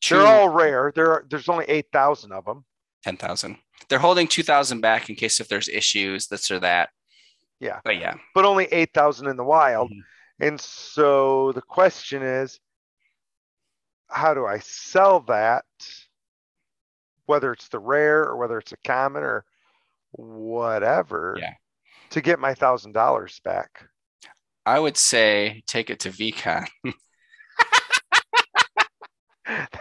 two, 0.00 0.16
They're 0.16 0.26
all 0.26 0.48
rare. 0.48 0.92
There 0.94 1.12
are, 1.12 1.26
there's 1.28 1.48
only 1.48 1.64
eight 1.66 1.86
thousand 1.92 2.32
of 2.32 2.44
them. 2.44 2.64
10,000. 3.04 3.58
They're 3.88 3.98
holding 3.98 4.26
2,000 4.26 4.80
back 4.80 5.10
in 5.10 5.14
case 5.14 5.38
if 5.38 5.48
there's 5.48 5.68
issues, 5.68 6.26
this 6.26 6.50
or 6.50 6.58
that. 6.60 6.88
Yeah. 7.60 7.80
But 7.84 7.98
yeah. 7.98 8.14
but 8.34 8.44
only 8.44 8.66
8,000 8.66 9.26
in 9.28 9.36
the 9.36 9.44
wild. 9.44 9.90
Mhm. 9.90 10.00
And 10.40 10.60
so 10.60 11.52
the 11.52 11.62
question 11.62 12.22
is, 12.22 12.58
how 14.08 14.34
do 14.34 14.44
I 14.46 14.58
sell 14.58 15.20
that? 15.20 15.64
Whether 17.26 17.52
it's 17.52 17.68
the 17.68 17.78
rare 17.78 18.22
or 18.24 18.36
whether 18.36 18.58
it's 18.58 18.72
a 18.72 18.76
common 18.84 19.22
or 19.22 19.44
whatever 20.12 21.36
Yeah. 21.40 21.54
to 22.10 22.20
get 22.20 22.38
my 22.38 22.52
thousand 22.54 22.92
dollars 22.92 23.40
back. 23.40 23.88
I 24.66 24.78
would 24.78 24.96
say 24.96 25.62
take 25.66 25.88
it 25.90 26.00
to 26.00 26.10
VeeCon. 26.10 26.66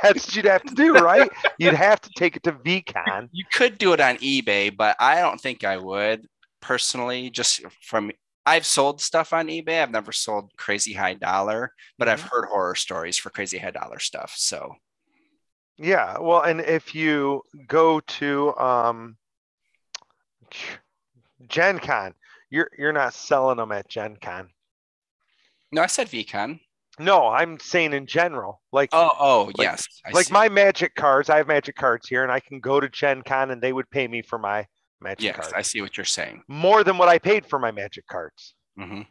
That's 0.01 0.25
what 0.27 0.35
you'd 0.35 0.45
have 0.45 0.63
to 0.63 0.75
do, 0.75 0.93
right? 0.95 1.29
you'd 1.57 1.73
have 1.73 2.01
to 2.01 2.09
take 2.17 2.35
it 2.35 2.43
to 2.43 2.51
VeeCon. 2.51 3.29
You 3.31 3.45
could 3.53 3.77
do 3.77 3.93
it 3.93 4.01
on 4.01 4.17
eBay, 4.17 4.75
but 4.75 4.97
I 4.99 5.21
don't 5.21 5.39
think 5.39 5.63
I 5.63 5.77
would 5.77 6.27
personally. 6.63 7.29
Just 7.29 7.61
from 7.81 8.11
I've 8.45 8.65
sold 8.65 8.99
stuff 9.01 9.31
on 9.33 9.47
eBay. 9.47 9.81
I've 9.83 9.91
never 9.91 10.11
sold 10.11 10.51
crazy 10.57 10.93
high 10.93 11.13
dollar, 11.13 11.71
but 11.99 12.09
I've 12.09 12.21
heard 12.21 12.45
horror 12.45 12.75
stories 12.75 13.17
for 13.17 13.29
crazy 13.29 13.57
high 13.57 13.71
dollar 13.71 13.99
stuff. 13.99 14.33
So 14.35 14.75
Yeah, 15.77 16.17
well, 16.19 16.41
and 16.41 16.59
if 16.61 16.93
you 16.95 17.41
go 17.67 17.99
to 17.99 18.55
um, 18.57 19.17
Gen 21.47 21.79
Con, 21.79 22.13
you're 22.49 22.69
you're 22.77 22.93
not 22.93 23.13
selling 23.13 23.57
them 23.57 23.71
at 23.71 23.87
Gen 23.89 24.17
Con. 24.21 24.49
no, 25.71 25.81
I 25.81 25.87
said 25.87 26.07
VeeCon. 26.07 26.59
No, 26.99 27.27
I'm 27.27 27.59
saying 27.59 27.93
in 27.93 28.05
general. 28.05 28.61
Like 28.71 28.89
Oh, 28.93 29.09
oh, 29.19 29.43
Like- 29.45 29.55
yes. 29.57 29.87
I 30.05 30.11
like 30.11 30.27
see. 30.27 30.33
my 30.33 30.47
magic 30.49 30.93
cards, 30.95 31.29
I 31.29 31.37
have 31.37 31.47
magic 31.47 31.75
cards 31.75 32.07
here, 32.07 32.21
and 32.23 32.31
I 32.31 32.39
can 32.39 32.59
go 32.59 32.79
to 32.79 32.87
Gen 32.87 33.23
Con 33.23 33.49
and 33.51 33.59
they 33.61 33.73
would 33.73 33.89
pay 33.89 34.07
me 34.07 34.21
for 34.21 34.37
my 34.37 34.67
magic 35.03 35.25
yes, 35.25 35.35
cards. 35.35 35.53
I 35.55 35.61
see 35.61 35.81
what 35.81 35.97
you're 35.97 36.05
saying. 36.05 36.43
More 36.47 36.83
than 36.83 36.97
what 36.97 37.09
I 37.09 37.19
paid 37.19 37.45
for 37.45 37.59
my 37.59 37.71
magic 37.71 38.07
cards. 38.07 38.55
hmm 38.77 39.01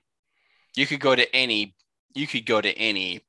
You 0.76 0.86
could 0.86 1.00
go 1.00 1.14
to 1.14 1.32
any. 1.34 1.74
You 2.14 2.26
could 2.26 2.46
go 2.46 2.60
to 2.60 2.72
any 2.76 3.20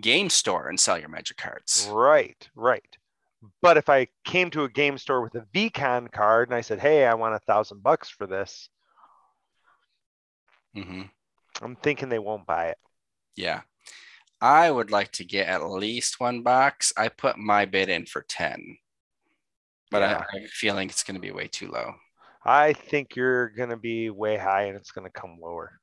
game 0.00 0.30
store 0.30 0.68
and 0.68 0.78
sell 0.78 0.98
your 0.98 1.08
magic 1.08 1.36
cards. 1.38 1.88
Right, 1.90 2.48
right. 2.54 2.96
But 3.62 3.76
if 3.76 3.88
I 3.88 4.08
came 4.24 4.50
to 4.50 4.64
a 4.64 4.68
game 4.68 4.98
store 4.98 5.22
with 5.22 5.34
a 5.34 5.46
VeeCon 5.54 6.10
card 6.12 6.48
and 6.48 6.56
I 6.56 6.60
said, 6.60 6.80
"Hey, 6.80 7.06
I 7.06 7.14
want 7.14 7.34
a 7.34 7.40
thousand 7.40 7.82
bucks 7.82 8.08
for 8.10 8.26
this," 8.26 8.68
hmm 10.74 11.02
I'm 11.60 11.76
thinking 11.76 12.08
they 12.08 12.18
won't 12.20 12.46
buy 12.46 12.66
it. 12.66 12.78
Yeah. 13.36 13.62
I 14.40 14.70
would 14.70 14.92
like 14.92 15.10
to 15.12 15.24
get 15.24 15.48
at 15.48 15.68
least 15.68 16.20
one 16.20 16.42
box. 16.42 16.92
I 16.96 17.08
put 17.08 17.36
my 17.38 17.64
bid 17.64 17.88
in 17.88 18.06
for 18.06 18.22
10, 18.22 18.78
but 19.90 20.02
Yeah. 20.02 20.06
I, 20.06 20.36
I 20.36 20.40
have 20.40 20.44
a 20.44 20.48
feeling 20.48 20.88
it's 20.88 21.02
going 21.02 21.16
to 21.16 21.20
be 21.20 21.32
way 21.32 21.48
too 21.48 21.68
low. 21.68 21.94
I 22.48 22.72
think 22.72 23.14
you're 23.14 23.50
gonna 23.50 23.76
be 23.76 24.08
way 24.08 24.38
high 24.38 24.64
and 24.64 24.76
it's 24.76 24.90
gonna 24.90 25.10
come 25.10 25.36
lower. 25.40 25.78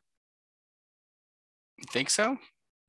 You 1.77 1.84
think 1.91 2.10
so? 2.10 2.38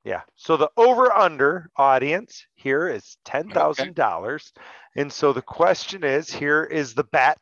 Yeah. 0.03 0.21
So 0.35 0.57
the 0.57 0.71
over 0.77 1.13
under 1.13 1.69
audience 1.75 2.45
here 2.55 2.87
is 2.87 3.17
ten 3.23 3.49
thousand 3.49 3.93
dollars, 3.93 4.51
and 4.95 5.11
so 5.13 5.31
the 5.31 5.41
question 5.43 6.03
is: 6.03 6.31
here 6.31 6.63
is 6.63 6.95
the 6.95 7.03
bet. 7.03 7.37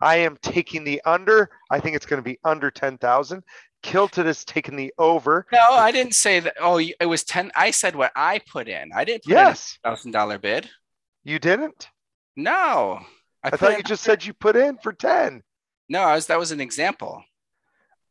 I 0.00 0.16
am 0.16 0.36
taking 0.42 0.82
the 0.82 1.00
under. 1.04 1.50
I 1.70 1.78
think 1.78 1.94
it's 1.94 2.06
going 2.06 2.22
to 2.22 2.28
be 2.28 2.38
under 2.42 2.70
ten 2.70 2.98
thousand. 2.98 3.44
Kilted 3.82 4.26
is 4.26 4.44
taking 4.44 4.74
the 4.74 4.92
over. 4.98 5.46
No, 5.52 5.60
I 5.60 5.92
didn't 5.92 6.14
say 6.14 6.40
that. 6.40 6.54
Oh, 6.60 6.78
it 6.78 7.06
was 7.06 7.22
10. 7.22 7.52
I 7.54 7.70
said 7.70 7.94
what 7.94 8.10
I 8.16 8.40
put 8.50 8.66
in. 8.66 8.90
I 8.92 9.04
didn't 9.04 9.22
put 9.24 9.30
Yes, 9.30 9.78
in 9.84 9.88
a 9.88 9.94
thousand 9.94 10.10
dollar 10.12 10.38
bid. 10.38 10.68
you 11.22 11.38
didn't. 11.38 11.88
No. 12.34 13.00
I, 13.44 13.50
put 13.50 13.60
thought 13.60 13.76
you 13.76 13.84
just 13.84 14.02
said 14.02 14.24
you 14.24 14.32
put 14.32 14.56
in 14.56 14.78
for 14.78 14.92
ten. 14.92 15.42
No, 15.88 16.02
I 16.02 16.14
was, 16.14 16.26
that 16.26 16.38
was 16.38 16.52
an 16.52 16.60
example. 16.60 17.24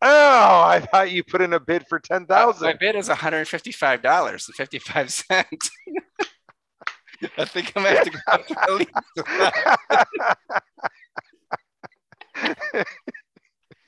Oh, 0.01 0.63
I 0.65 0.79
thought 0.79 1.11
you 1.11 1.23
put 1.23 1.41
in 1.41 1.53
a 1.53 1.59
bid 1.59 1.85
for 1.87 1.99
ten 1.99 2.25
Uh, 2.29 2.51
My 2.61 2.73
bid 2.73 2.95
is 2.95 3.09
$155.55. 3.09 5.23
I 7.37 7.45
think 7.45 7.71
I'm 7.75 7.83
going 7.83 7.95
to 7.95 8.21
have 8.27 8.45
to 8.47 8.55
go 8.67 8.77
to 8.77 8.85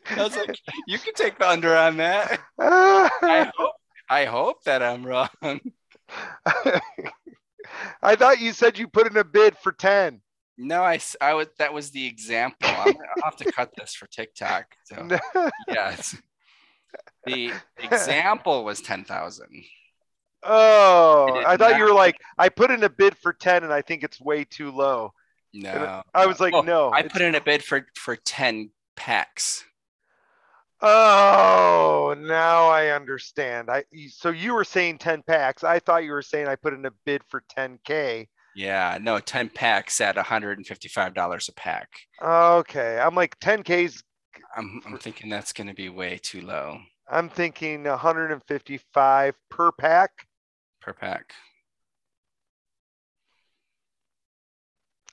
I 0.10 0.24
was 0.24 0.38
like, 0.38 0.58
you 0.88 0.98
can 0.98 1.14
take 1.14 1.38
the 1.38 1.50
under 1.50 1.76
on 1.76 1.98
that. 1.98 2.40
I 2.60 3.52
hope, 3.58 3.74
I 4.10 4.24
hope 4.26 4.64
that 4.64 4.82
I'm 4.82 5.06
wrong. 5.06 5.30
I 8.02 8.16
thought 8.16 8.40
you 8.40 8.54
said 8.54 8.78
you 8.78 8.88
put 8.88 9.08
in 9.08 9.18
a 9.18 9.24
bid 9.24 9.58
for 9.58 9.74
ten. 9.74 10.22
No, 10.58 10.84
I, 10.84 11.00
I 11.22 11.34
would, 11.34 11.50
that 11.60 11.74
was 11.74 11.92
the 11.92 12.06
example. 12.06 12.68
I'm 12.68 12.94
gonna 12.94 13.06
I'll 13.18 13.32
have 13.32 13.38
to 13.38 13.52
cut 13.52 13.72
this 13.78 13.94
for 13.94 14.08
TikTok. 14.08 14.66
So 14.86 15.08
yes. 15.68 16.16
The 17.26 17.52
example 17.78 18.64
was 18.64 18.82
10,000. 18.82 19.48
Oh, 20.44 21.44
I 21.46 21.58
thought 21.58 21.78
you 21.78 21.84
were 21.84 21.94
like, 21.94 22.16
I 22.38 22.50
put 22.50 22.72
in 22.72 22.84
a 22.84 22.90
bid 22.90 23.18
for 23.18 23.34
10 23.34 23.64
and 23.64 23.74
I 23.74 23.82
think 23.82 24.04
it's 24.04 24.20
way 24.20 24.46
too 24.46 24.72
low. 24.72 25.14
No. 25.54 26.02
I 26.14 26.26
was 26.26 26.40
like, 26.40 26.54
Oh, 26.54 26.62
no. 26.62 26.92
I 26.92 27.04
put 27.04 27.22
in 27.22 27.36
a 27.36 27.42
bid 27.42 27.64
for 27.64 27.86
for 27.96 28.16
10 28.16 28.72
packs. 28.96 29.66
Oh, 30.80 32.16
now 32.18 32.68
I 32.68 32.90
understand. 32.90 33.70
I 33.70 33.84
so 34.10 34.30
you 34.30 34.54
were 34.54 34.64
saying 34.64 35.00
10 35.00 35.24
packs. 35.24 35.64
I 35.64 35.80
thought 35.80 36.04
you 36.04 36.12
were 36.12 36.22
saying 36.22 36.48
I 36.48 36.56
put 36.56 36.74
in 36.74 36.86
a 36.86 36.92
bid 37.06 37.24
for 37.28 37.44
10k. 37.58 38.28
Yeah, 38.58 38.98
no, 39.00 39.20
10 39.20 39.50
packs 39.50 40.02
at 40.02 40.16
$155 40.16 41.50
a 41.50 41.52
pack. 41.54 41.90
Okay. 42.20 42.98
I'm 43.00 43.14
like 43.14 43.40
10k's 43.40 44.02
I'm, 44.56 44.82
I'm 44.84 44.98
thinking 44.98 45.30
that's 45.30 45.54
going 45.54 45.68
to 45.68 45.76
be 45.76 45.90
way 45.90 46.18
too 46.22 46.42
low 46.42 46.80
I'm 47.08 47.30
thinking 47.30 47.84
155 47.84 49.36
per 49.52 49.72
pack. 49.74 50.10
per 50.82 50.94
pack. 50.94 51.34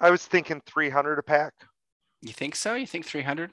I 0.01 0.11
was 0.11 0.25
thinking 0.27 0.61
300 0.67 1.19
a 1.19 1.23
pack. 1.23 1.53
You 2.23 2.33
think 2.33 2.57
so? 2.57 2.75
You 2.75 2.87
think 2.87 3.05
300? 3.05 3.53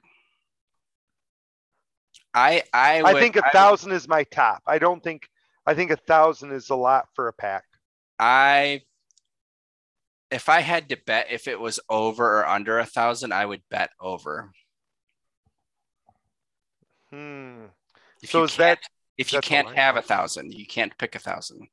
I 2.33 2.63
I 2.73 3.01
I 3.03 3.13
think 3.19 3.35
a 3.35 3.39
would- 3.43 3.51
thousand 3.51 3.91
is 3.91 4.07
my 4.07 4.23
top. 4.23 4.61
I 4.65 4.79
don't 4.79 5.03
think 5.03 5.27
I 5.65 5.73
think 5.73 5.91
a 5.91 5.97
thousand 5.97 6.51
is 6.53 6.69
a 6.69 6.75
lot 6.75 7.07
for 7.13 7.27
a 7.27 7.33
pack. 7.33 7.65
I 8.17 8.81
if 10.31 10.49
I 10.49 10.61
had 10.61 10.89
to 10.89 10.97
bet 11.05 11.27
if 11.29 11.47
it 11.47 11.59
was 11.59 11.79
over 11.89 12.39
or 12.39 12.47
under 12.47 12.79
a 12.79 12.85
thousand, 12.85 13.33
I 13.33 13.45
would 13.45 13.61
bet 13.69 13.89
over. 13.99 14.51
Hmm. 17.09 17.65
If 18.23 18.31
So 18.31 18.39
you 18.39 18.43
is 18.45 18.55
that- 18.57 18.79
if 19.17 19.33
you 19.33 19.41
can't 19.41 19.75
have 19.75 19.97
a 19.97 20.01
thousand, 20.01 20.53
you 20.53 20.65
can't 20.65 20.97
pick 20.97 21.15
a 21.15 21.19
thousand. 21.19 21.67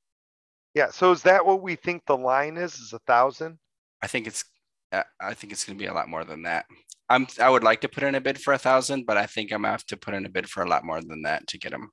Yeah. 0.74 0.90
So 0.90 1.12
is 1.12 1.22
that 1.22 1.46
what 1.46 1.62
we 1.62 1.76
think 1.76 2.04
the 2.04 2.16
line 2.16 2.56
is? 2.56 2.74
Is 2.74 2.92
a 2.92 2.98
thousand? 3.00 3.58
I 4.02 4.06
think 4.06 4.26
it's 4.26 4.44
uh, 4.92 5.02
I 5.20 5.34
think 5.34 5.52
it's 5.52 5.64
going 5.64 5.78
to 5.78 5.82
be 5.82 5.88
a 5.88 5.94
lot 5.94 6.08
more 6.08 6.24
than 6.24 6.42
that. 6.42 6.66
I'm 7.08 7.26
I 7.40 7.48
would 7.48 7.62
like 7.62 7.80
to 7.82 7.88
put 7.88 8.02
in 8.02 8.14
a 8.14 8.20
bid 8.20 8.40
for 8.40 8.52
a 8.52 8.58
thousand, 8.58 9.06
but 9.06 9.16
I 9.16 9.26
think 9.26 9.50
I'm 9.52 9.62
gonna 9.62 9.72
have 9.72 9.86
to 9.86 9.96
put 9.96 10.14
in 10.14 10.26
a 10.26 10.28
bid 10.28 10.48
for 10.50 10.62
a 10.62 10.68
lot 10.68 10.84
more 10.84 11.00
than 11.00 11.22
that 11.22 11.46
to 11.48 11.58
get 11.58 11.72
them. 11.72 11.90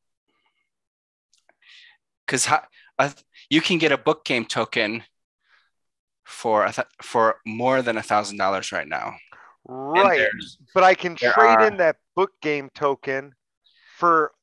Because 2.25 2.50
you 3.50 3.62
can 3.62 3.77
get 3.77 3.91
a 3.91 3.98
book 3.98 4.25
game 4.25 4.45
token 4.45 5.03
for 6.25 6.65
a 6.65 6.72
th- 6.74 6.88
for 7.01 7.38
more 7.46 7.82
than 7.82 7.98
a 7.98 8.03
thousand 8.03 8.38
dollars 8.38 8.72
right 8.72 8.88
now. 8.88 9.15
Right. 9.67 10.27
But 10.74 10.84
I 10.84 10.94
can 10.94 11.15
trade 11.15 11.34
are- 11.38 11.67
in 11.67 11.77
that 11.77 11.98
book 12.15 12.32
game 12.41 12.70
token 12.75 13.34
for 13.98 14.34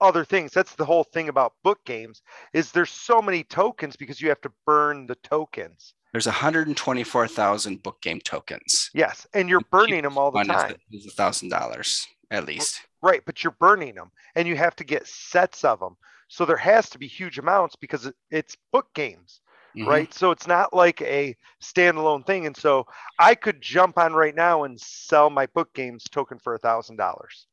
other 0.00 0.24
things. 0.24 0.52
That's 0.52 0.74
the 0.74 0.84
whole 0.84 1.04
thing 1.04 1.28
about 1.28 1.54
book 1.62 1.84
games 1.84 2.22
is 2.52 2.72
there's 2.72 2.90
so 2.90 3.20
many 3.22 3.44
tokens 3.44 3.96
because 3.96 4.20
you 4.20 4.28
have 4.28 4.40
to 4.42 4.52
burn 4.66 5.06
the 5.06 5.14
tokens. 5.16 5.94
There's 6.12 6.26
124,000 6.26 7.82
book 7.82 8.00
game 8.00 8.20
tokens. 8.20 8.90
Yes, 8.94 9.26
and 9.34 9.48
you're 9.48 9.60
burning 9.72 10.02
them 10.02 10.16
all 10.16 10.30
the 10.30 10.44
time. 10.44 10.76
Is 10.92 11.06
a 11.06 11.10
thousand 11.10 11.48
dollars 11.48 12.06
at 12.30 12.46
least. 12.46 12.82
Right, 13.02 13.22
but 13.26 13.42
you're 13.42 13.56
burning 13.58 13.94
them 13.94 14.10
and 14.34 14.46
you 14.46 14.56
have 14.56 14.76
to 14.76 14.84
get 14.84 15.06
sets 15.06 15.64
of 15.64 15.80
them. 15.80 15.96
So 16.28 16.44
there 16.44 16.56
has 16.56 16.88
to 16.90 16.98
be 16.98 17.06
huge 17.06 17.38
amounts 17.38 17.76
because 17.76 18.10
it's 18.30 18.56
book 18.72 18.86
games. 18.94 19.40
Mhm. 19.76 19.86
right? 19.86 20.14
So 20.14 20.30
it's 20.30 20.46
not 20.46 20.72
like 20.72 21.00
a 21.02 21.36
standalone 21.62 22.24
thing. 22.26 22.46
And 22.46 22.56
so 22.56 22.86
I 23.18 23.34
could 23.34 23.60
jump 23.60 23.98
on 23.98 24.12
right 24.12 24.34
now 24.34 24.64
and 24.64 24.80
sell 24.80 25.30
my 25.30 25.46
book 25.46 25.72
games 25.74 26.04
token 26.04 26.38
for 26.38 26.54
a 26.54 26.58
thousand 26.58 26.96
dollars. 26.96 27.46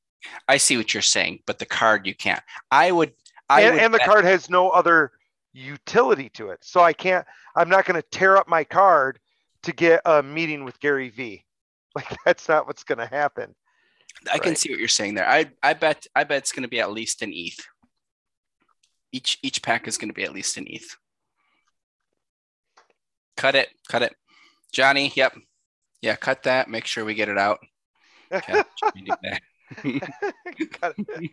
I 0.48 0.58
see 0.58 0.78
what 0.78 0.94
you're 0.94 1.02
saying, 1.02 1.40
but 1.48 1.58
the 1.58 1.66
card 1.66 2.06
you 2.06 2.14
can't. 2.16 2.44
I 2.70 2.92
would. 2.92 3.14
I 3.50 3.62
And, 3.62 3.74
would 3.74 3.84
and 3.84 3.94
the 3.94 3.98
bet- 3.98 4.08
card 4.08 4.24
has 4.26 4.50
no 4.50 4.70
other 4.70 5.12
utility 5.54 6.30
to 6.36 6.50
it. 6.52 6.60
So 6.64 6.82
I 6.82 6.94
can't, 6.94 7.26
I'm 7.56 7.68
not 7.70 7.86
going 7.86 8.00
to 8.02 8.08
tear 8.10 8.38
up 8.38 8.48
my 8.48 8.64
card 8.64 9.20
to 9.64 9.72
get 9.74 10.02
a 10.06 10.22
meeting 10.24 10.64
with 10.64 10.80
Gary 10.80 11.10
V. 11.10 11.44
Like 11.96 12.16
that's 12.24 12.48
not 12.48 12.68
what's 12.68 12.86
going 12.86 13.00
to 13.00 13.06
happen. 13.06 13.54
I 14.32 14.38
can 14.40 14.56
see 14.56 14.70
what 14.72 14.80
you're 14.80 14.88
saying 14.88 15.16
there. 15.16 15.28
I 15.28 15.52
I 15.62 15.74
bet 15.74 16.08
I 16.16 16.24
bet 16.24 16.38
it's 16.38 16.54
going 16.54 16.64
to 16.64 16.70
be 16.70 16.80
at 16.80 16.90
least 16.92 17.22
an 17.22 17.32
ETH. 17.34 17.60
Each 19.12 19.38
each 19.44 19.62
pack 19.62 19.88
is 19.90 19.98
going 19.98 20.08
to 20.10 20.14
be 20.14 20.24
at 20.24 20.32
least 20.32 20.56
an 20.58 20.68
ETH. 20.70 20.96
Cut 23.42 23.56
it, 23.56 23.70
cut 23.90 24.04
it, 24.04 24.16
Johnny. 24.72 25.12
Yep, 25.16 25.36
yeah, 26.04 26.16
cut 26.16 26.44
that. 26.44 26.70
Make 26.70 26.86
sure 26.86 27.04
we 27.04 27.16
get 27.16 27.28
it 27.28 27.40
out. 27.40 27.58
Okay, 28.32 28.62
we 28.94 29.02
do 29.02 29.14
that. 29.24 29.42
Got 30.80 30.94
it. 30.98 31.32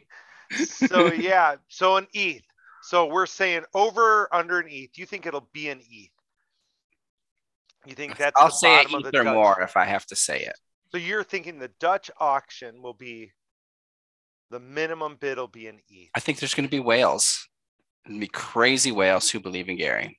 so 0.66 1.12
yeah, 1.12 1.56
so 1.68 1.98
an 1.98 2.06
ETH. 2.14 2.40
So 2.80 3.04
we're 3.12 3.26
saying 3.26 3.64
over 3.74 4.26
under 4.34 4.58
an 4.58 4.68
ETH. 4.70 4.96
You 4.96 5.04
think 5.04 5.26
it'll 5.26 5.50
be 5.52 5.68
an 5.68 5.80
ETH? 5.80 6.08
You 7.84 7.94
think 7.94 8.16
that's 8.16 8.40
I'll 8.40 8.48
the 8.48 8.54
say 8.54 8.80
an 8.80 8.86
ETH 8.90 9.14
or 9.14 9.24
more 9.24 9.60
if 9.60 9.76
I 9.76 9.84
have 9.84 10.06
to 10.06 10.16
say 10.16 10.40
it. 10.40 10.56
So 10.90 10.96
you're 10.96 11.22
thinking 11.22 11.58
the 11.58 11.70
Dutch 11.78 12.10
auction 12.18 12.80
will 12.80 12.94
be 12.94 13.32
the 14.50 14.60
minimum 14.60 15.18
bid 15.20 15.36
will 15.36 15.46
be 15.46 15.66
an 15.66 15.78
ETH. 15.90 16.08
I 16.14 16.20
think 16.20 16.38
there's 16.38 16.54
going 16.54 16.66
to 16.66 16.70
be 16.70 16.80
whales. 16.80 17.46
Be 18.08 18.28
crazy 18.28 18.92
whales 18.92 19.28
who 19.28 19.40
believe 19.40 19.68
in 19.68 19.76
Gary. 19.76 20.18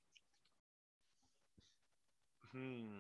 Hmm. 2.52 3.00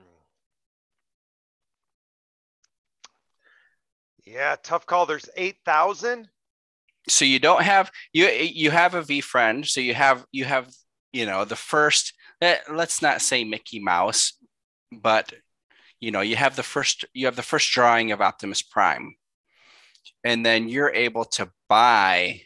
Yeah, 4.25 4.55
tough 4.61 4.85
call. 4.85 5.05
There's 5.05 5.29
eight 5.35 5.57
thousand. 5.65 6.29
So 7.07 7.25
you 7.25 7.39
don't 7.39 7.63
have 7.63 7.91
you 8.13 8.27
you 8.27 8.69
have 8.69 8.93
a 8.93 9.01
VeeFriend. 9.01 9.67
So 9.67 9.81
you 9.81 9.95
have 9.95 10.25
you 10.31 10.45
have 10.45 10.71
you 11.11 11.25
know 11.25 11.45
the 11.45 11.55
first. 11.55 12.13
Let, 12.41 12.73
let's 12.73 13.01
not 13.01 13.21
say 13.21 13.43
Mickey 13.43 13.79
Mouse, 13.79 14.33
but 14.91 15.33
you 15.99 16.11
know 16.11 16.21
you 16.21 16.35
have 16.35 16.55
the 16.55 16.63
first 16.63 17.05
you 17.13 17.25
have 17.25 17.35
the 17.35 17.41
first 17.41 17.71
drawing 17.71 18.11
of 18.11 18.21
Optimus 18.21 18.61
Prime, 18.61 19.15
and 20.23 20.45
then 20.45 20.69
you're 20.69 20.93
able 20.93 21.25
to 21.25 21.49
buy 21.67 22.41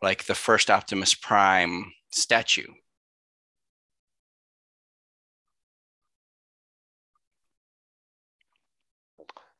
like 0.00 0.24
the 0.24 0.34
first 0.34 0.70
Optimus 0.70 1.14
Prime 1.14 1.92
statue. 2.10 2.72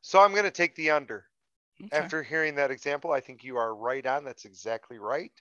So 0.01 0.19
I'm 0.19 0.31
going 0.31 0.43
to 0.43 0.51
take 0.51 0.75
the 0.75 0.91
under. 0.91 1.25
Okay. 1.83 1.95
After 1.95 2.23
hearing 2.23 2.55
that 2.55 2.71
example, 2.71 3.11
I 3.11 3.19
think 3.19 3.43
you 3.43 3.57
are 3.57 3.75
right 3.75 4.05
on. 4.05 4.23
That's 4.23 4.45
exactly 4.45 4.97
right. 4.97 5.31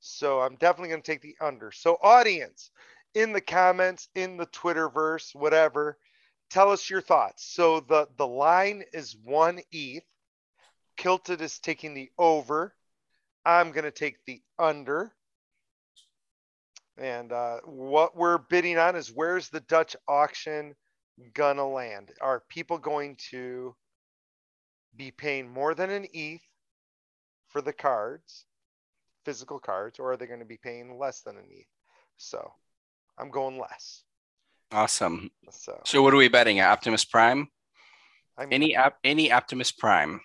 So 0.00 0.40
I'm 0.40 0.56
definitely 0.56 0.90
going 0.90 1.02
to 1.02 1.12
take 1.12 1.22
the 1.22 1.36
under. 1.40 1.72
So 1.72 1.96
audience, 2.02 2.70
in 3.14 3.32
the 3.32 3.40
comments, 3.40 4.08
in 4.14 4.36
the 4.36 4.46
Twitterverse, 4.46 5.34
whatever, 5.34 5.98
tell 6.50 6.70
us 6.70 6.90
your 6.90 7.00
thoughts. 7.00 7.44
So 7.44 7.80
the 7.80 8.08
the 8.16 8.26
line 8.26 8.82
is 8.92 9.16
one 9.24 9.60
ETH. 9.72 10.04
Kilted 10.96 11.40
is 11.40 11.58
taking 11.58 11.94
the 11.94 12.10
over. 12.18 12.74
I'm 13.44 13.72
going 13.72 13.84
to 13.84 13.90
take 13.90 14.16
the 14.26 14.42
under. 14.58 15.12
And 16.98 17.32
uh, 17.32 17.60
what 17.64 18.14
we're 18.14 18.36
bidding 18.36 18.76
on 18.76 18.96
is 18.96 19.08
where's 19.08 19.48
the 19.48 19.60
Dutch 19.60 19.96
auction 20.06 20.74
gonna 21.32 21.66
land? 21.66 22.12
Are 22.20 22.42
people 22.48 22.76
going 22.76 23.16
to 23.30 23.74
be 24.96 25.10
paying 25.10 25.48
more 25.48 25.74
than 25.74 25.90
an 25.90 26.06
ETH 26.12 26.42
for 27.48 27.60
the 27.60 27.72
cards, 27.72 28.46
physical 29.24 29.58
cards, 29.58 29.98
or 29.98 30.12
are 30.12 30.16
they 30.16 30.26
going 30.26 30.40
to 30.40 30.46
be 30.46 30.56
paying 30.56 30.98
less 30.98 31.22
than 31.22 31.36
an 31.36 31.46
ETH? 31.50 31.66
So 32.16 32.52
I'm 33.18 33.30
going 33.30 33.58
less. 33.58 34.02
Awesome. 34.72 35.30
So 35.50 35.80
So 35.84 36.02
what 36.02 36.14
are 36.14 36.18
we 36.18 36.28
betting 36.28 36.60
at? 36.60 36.70
Optimus 36.70 37.04
Prime? 37.04 37.48
I 38.38 38.44
mean, 38.46 38.52
Any 38.52 38.76
app 38.76 38.96
any 39.04 39.32
Optimus 39.32 39.72
Prime? 39.72 40.20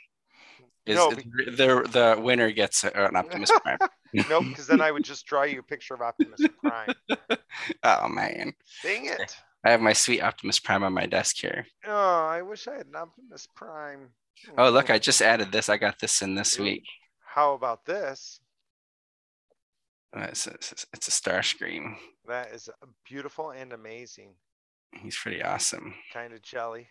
Is 0.86 0.96
No, 0.96 1.10
the 1.10 1.88
the 1.90 2.22
winner 2.22 2.52
gets 2.52 2.84
an 2.84 3.16
Optimus 3.16 3.52
Prime? 3.64 3.80
nope, 4.30 4.46
because 4.50 4.68
then 4.68 4.82
I 4.82 4.92
would 4.92 5.04
just 5.04 5.26
draw 5.26 5.44
you 5.44 5.60
a 5.60 5.64
picture 5.64 5.96
of 5.96 6.02
Optimus 6.02 6.42
Prime. 6.62 6.94
oh 7.84 8.08
man. 8.08 8.54
Dang 8.84 9.08
it. 9.08 9.36
I 9.66 9.72
have 9.72 9.82
my 9.82 9.94
sweet 9.94 10.22
Optimus 10.22 10.60
Prime 10.60 10.84
on 10.84 10.94
my 10.94 11.08
desk 11.08 11.38
here. 11.38 11.66
Oh, 11.88 12.26
I 12.28 12.44
wish 12.44 12.68
I 12.68 12.76
had 12.76 12.86
an 12.86 12.96
Optimus 12.96 13.48
Prime. 13.56 14.10
Oh 14.58 14.70
look, 14.70 14.88
hmm. 14.88 14.94
I 14.94 15.00
just 15.00 15.22
added 15.22 15.52
this. 15.52 15.70
I 15.70 15.78
got 15.78 16.00
this 16.00 16.22
in 16.22 16.36
this 16.36 16.60
week. 16.60 16.84
How 17.20 17.54
about 17.54 17.86
this? 17.86 18.40
It's, 20.18 20.48
it's, 20.48 20.86
it's 20.94 21.08
a 21.10 21.12
Starscream. 21.12 21.96
That 22.28 22.52
is 22.54 22.70
beautiful 23.06 23.52
and 23.52 23.74
amazing. 23.74 24.36
He's 24.94 25.18
pretty 25.18 25.44
awesome. 25.44 25.94
Kind 26.14 26.34
of 26.34 26.42
jelly. 26.42 26.88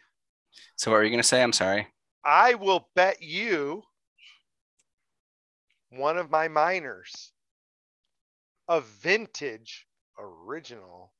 So 0.76 0.90
what 0.90 0.98
were 0.98 1.04
you 1.04 1.10
gonna 1.10 1.22
say? 1.22 1.42
I'm 1.42 1.52
sorry. 1.52 1.88
I 2.24 2.54
will 2.54 2.88
bet 2.94 3.22
you 3.22 3.82
one 5.90 6.18
of 6.18 6.30
my 6.30 6.48
miners, 6.48 7.32
a 8.68 8.80
vintage 8.80 9.86
original 10.18 11.12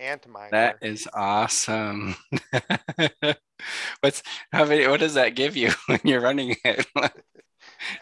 Antminer. 0.00 0.50
That 0.50 0.78
is 0.82 1.08
awesome. 1.12 2.16
What's 4.00 4.22
how 4.52 4.64
many? 4.64 4.86
What 4.86 5.00
does 5.00 5.14
that 5.14 5.34
give 5.34 5.56
you 5.56 5.70
when 5.86 6.00
you're 6.04 6.20
running 6.20 6.56
it? 6.64 6.86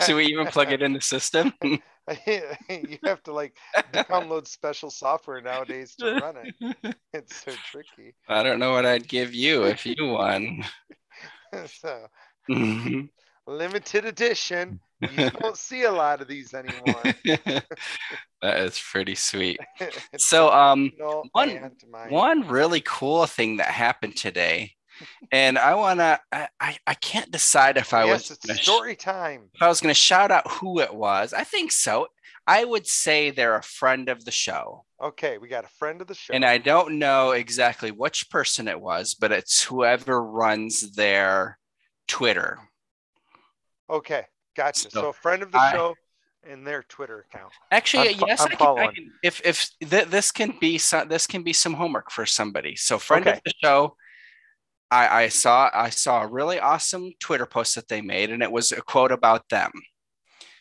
Should 0.02 0.16
we 0.16 0.26
even 0.26 0.46
plug 0.46 0.72
it 0.72 0.82
in 0.82 0.92
the 0.92 1.00
system? 1.00 1.52
you 1.62 2.98
have 3.04 3.22
to 3.24 3.32
like 3.32 3.56
download 3.92 4.46
special 4.46 4.90
software 4.90 5.40
nowadays 5.40 5.94
to 5.96 6.14
run 6.20 6.37
it. 6.37 6.96
It's 7.12 7.37
so 7.44 7.52
tricky. 7.70 8.14
I 8.28 8.42
don't 8.42 8.58
know 8.61 8.72
what 8.72 8.87
I'd 8.87 9.08
give 9.08 9.34
you 9.34 9.64
if 9.64 9.84
you 9.84 9.94
won. 10.00 10.64
so 11.66 12.06
Mhm. 12.50 13.11
limited 13.46 14.04
edition. 14.06 14.80
You 15.00 15.30
don't 15.30 15.56
see 15.56 15.82
a 15.84 15.92
lot 15.92 16.20
of 16.20 16.28
these 16.28 16.54
anymore. 16.54 17.02
that 18.42 18.58
is 18.61 18.80
pretty 18.80 19.14
sweet. 19.14 19.61
So, 20.16 20.50
um, 20.50 20.90
one- 21.32 21.70
one 22.08 22.48
really 22.48 22.80
cool 22.84 23.26
thing 23.26 23.58
that 23.58 23.68
happened 23.68 24.16
today, 24.16 24.74
and 25.32 25.58
I 25.58 25.74
wanna, 25.74 26.20
I, 26.32 26.48
I, 26.61 26.78
I 26.87 26.94
can't 26.94 27.30
decide 27.30 27.76
if 27.76 27.92
I 27.94 28.04
yes, 28.04 28.30
was 28.30 28.37
it's 28.37 28.46
gonna 28.46 28.58
sh- 28.58 28.62
story 28.64 28.96
time. 28.96 29.50
if 29.54 29.62
I 29.62 29.68
was 29.68 29.80
gonna 29.80 29.94
shout 29.94 30.30
out 30.30 30.50
who 30.50 30.80
it 30.80 30.94
was. 30.94 31.32
I 31.32 31.44
think 31.44 31.72
so. 31.72 32.08
I 32.46 32.64
would 32.64 32.87
say 32.87 33.30
they're 33.30 33.56
a 33.56 33.62
friend 33.62 34.08
of 34.08 34.24
the 34.24 34.30
show. 34.30 34.84
Okay, 35.02 35.37
we 35.38 35.48
got 35.48 35.64
a 35.64 35.68
friend 35.68 36.00
of 36.00 36.06
the 36.06 36.14
show. 36.14 36.32
And 36.32 36.44
I 36.44 36.58
don't 36.58 36.98
know 36.98 37.32
exactly 37.32 37.90
which 37.90 38.30
person 38.30 38.68
it 38.68 38.80
was, 38.80 39.14
but 39.14 39.32
it's 39.32 39.62
whoever 39.62 40.22
runs 40.24 40.92
their 40.94 41.58
Twitter. 42.06 42.58
Okay, 43.90 44.24
gotcha. 44.56 44.90
So 44.90 45.00
So, 45.00 45.08
a 45.11 45.12
friend 45.12 45.42
of 45.42 45.52
the 45.52 45.58
I- 45.58 45.72
show 45.72 45.94
and 46.48 46.66
their 46.66 46.82
Twitter 46.84 47.26
account. 47.30 47.52
Actually, 47.70 48.14
I'm 48.14 48.20
yes, 48.26 48.40
I'm 48.40 48.52
I 48.52 48.54
can, 48.56 48.78
I 48.78 48.87
can. 48.92 49.12
If 49.22 49.40
if 49.44 49.68
th- 49.90 50.06
this 50.06 50.30
can 50.30 50.54
be 50.61 50.78
some, 50.78 51.08
this 51.08 51.26
can 51.26 51.42
be 51.42 51.52
some 51.52 51.74
homework 51.74 52.11
for 52.11 52.24
somebody. 52.26 52.76
So, 52.76 52.98
friend 52.98 53.26
Okay. 53.26 53.37
of 53.37 53.42
the 53.44 53.52
show, 53.62 53.96
I, 54.90 55.24
I 55.24 55.29
saw 55.29 55.70
I 55.74 55.90
saw 55.90 56.22
a 56.22 56.27
really 56.27 56.59
awesome 56.61 57.12
Twitter 57.20 57.46
post 57.46 57.74
that 57.74 57.88
they 57.88 58.01
made, 58.01 58.31
and 58.31 58.42
it 58.42 58.53
was 58.53 58.72
a 58.72 58.81
quote 58.81 59.12
about 59.12 59.48
them. 59.51 59.70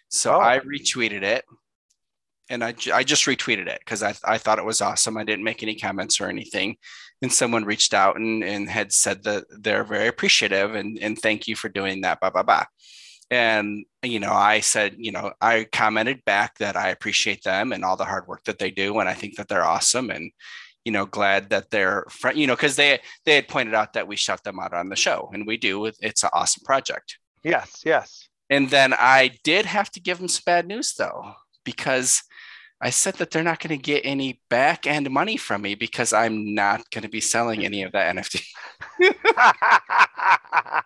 So 0.10 0.36
Oh. 0.36 0.40
I 0.40 0.60
retweeted 0.60 1.24
it, 1.24 1.46
and 2.50 2.64
I 2.64 2.74
I 2.94 3.04
just 3.04 3.26
retweeted 3.26 3.68
it 3.68 3.80
because 3.80 4.04
I 4.04 4.14
I 4.24 4.38
thought 4.38 4.60
it 4.60 4.66
was 4.66 4.82
awesome. 4.82 5.18
I 5.18 5.24
didn't 5.24 5.44
make 5.46 5.64
any 5.64 5.76
comments 5.76 6.20
or 6.22 6.28
anything, 6.30 6.78
and 7.22 7.32
someone 7.32 7.66
reached 7.66 7.94
out 7.94 8.18
and 8.18 8.44
and 8.44 8.70
had 8.70 8.92
said 8.94 9.24
that 9.24 9.46
they're 9.50 9.84
very 9.84 10.08
appreciative 10.08 10.76
and 10.76 10.98
and 11.00 11.18
thank 11.18 11.48
you 11.48 11.56
for 11.56 11.70
doing 11.70 12.02
that. 12.02 12.20
Blah 12.20 12.32
blah 12.32 12.44
blah. 12.44 12.66
And 13.30 13.86
you 14.04 14.20
know, 14.22 14.32
I 14.32 14.62
said, 14.62 14.96
you 14.98 15.12
know, 15.12 15.34
I 15.42 15.66
commented 15.72 16.24
back 16.26 16.58
that 16.60 16.78
I 16.78 16.90
appreciate 16.90 17.44
them 17.44 17.74
and 17.74 17.84
all 17.84 17.98
the 17.98 18.06
hard 18.06 18.28
work 18.28 18.44
that 18.46 18.60
they 18.60 18.72
do, 18.72 19.00
and 19.00 19.10
I 19.10 19.14
think 19.14 19.36
that 19.38 19.48
they're 19.50 19.66
awesome, 19.66 20.10
and 20.12 20.32
you 20.88 20.92
know, 20.92 21.06
glad 21.06 21.50
that 21.50 21.70
they're, 21.70 22.06
fr- 22.10 22.32
you 22.32 22.48
know, 22.48 22.56
because 22.56 22.78
they 22.78 23.02
they 23.26 23.36
had 23.36 23.50
pointed 23.50 23.76
out 23.76 23.92
that 23.92 24.08
we 24.08 24.16
shut 24.16 24.42
them 24.46 24.58
out 24.58 24.74
on 24.74 24.88
the 24.88 24.96
show, 24.96 25.30
and 25.34 25.46
we 25.46 25.58
do. 25.58 25.86
It's 25.86 26.24
an 26.24 26.30
awesome 26.32 26.64
project. 26.64 27.18
Yes, 27.44 27.82
yes. 27.86 28.30
And 28.50 28.70
then 28.70 28.94
I 28.94 29.32
did 29.44 29.66
have 29.66 29.92
to 29.92 30.00
give 30.00 30.18
them 30.18 30.30
some 30.30 30.44
bad 30.46 30.66
news 30.66 30.94
though, 30.98 31.34
because 31.66 32.24
I 32.80 32.92
said 32.92 33.16
that 33.16 33.32
they're 33.32 33.44
not 33.44 33.60
going 33.60 33.78
to 33.78 33.84
get 33.84 34.06
any 34.06 34.40
back 34.50 34.88
end 34.88 35.10
money 35.10 35.36
from 35.36 35.64
me 35.64 35.76
because 35.76 36.14
I'm 36.14 36.56
not 36.56 36.90
going 36.90 37.02
to 37.02 37.10
be 37.10 37.20
selling 37.20 37.66
any 37.66 37.84
of 37.84 37.92
that 37.92 38.16
NFT. 38.16 38.46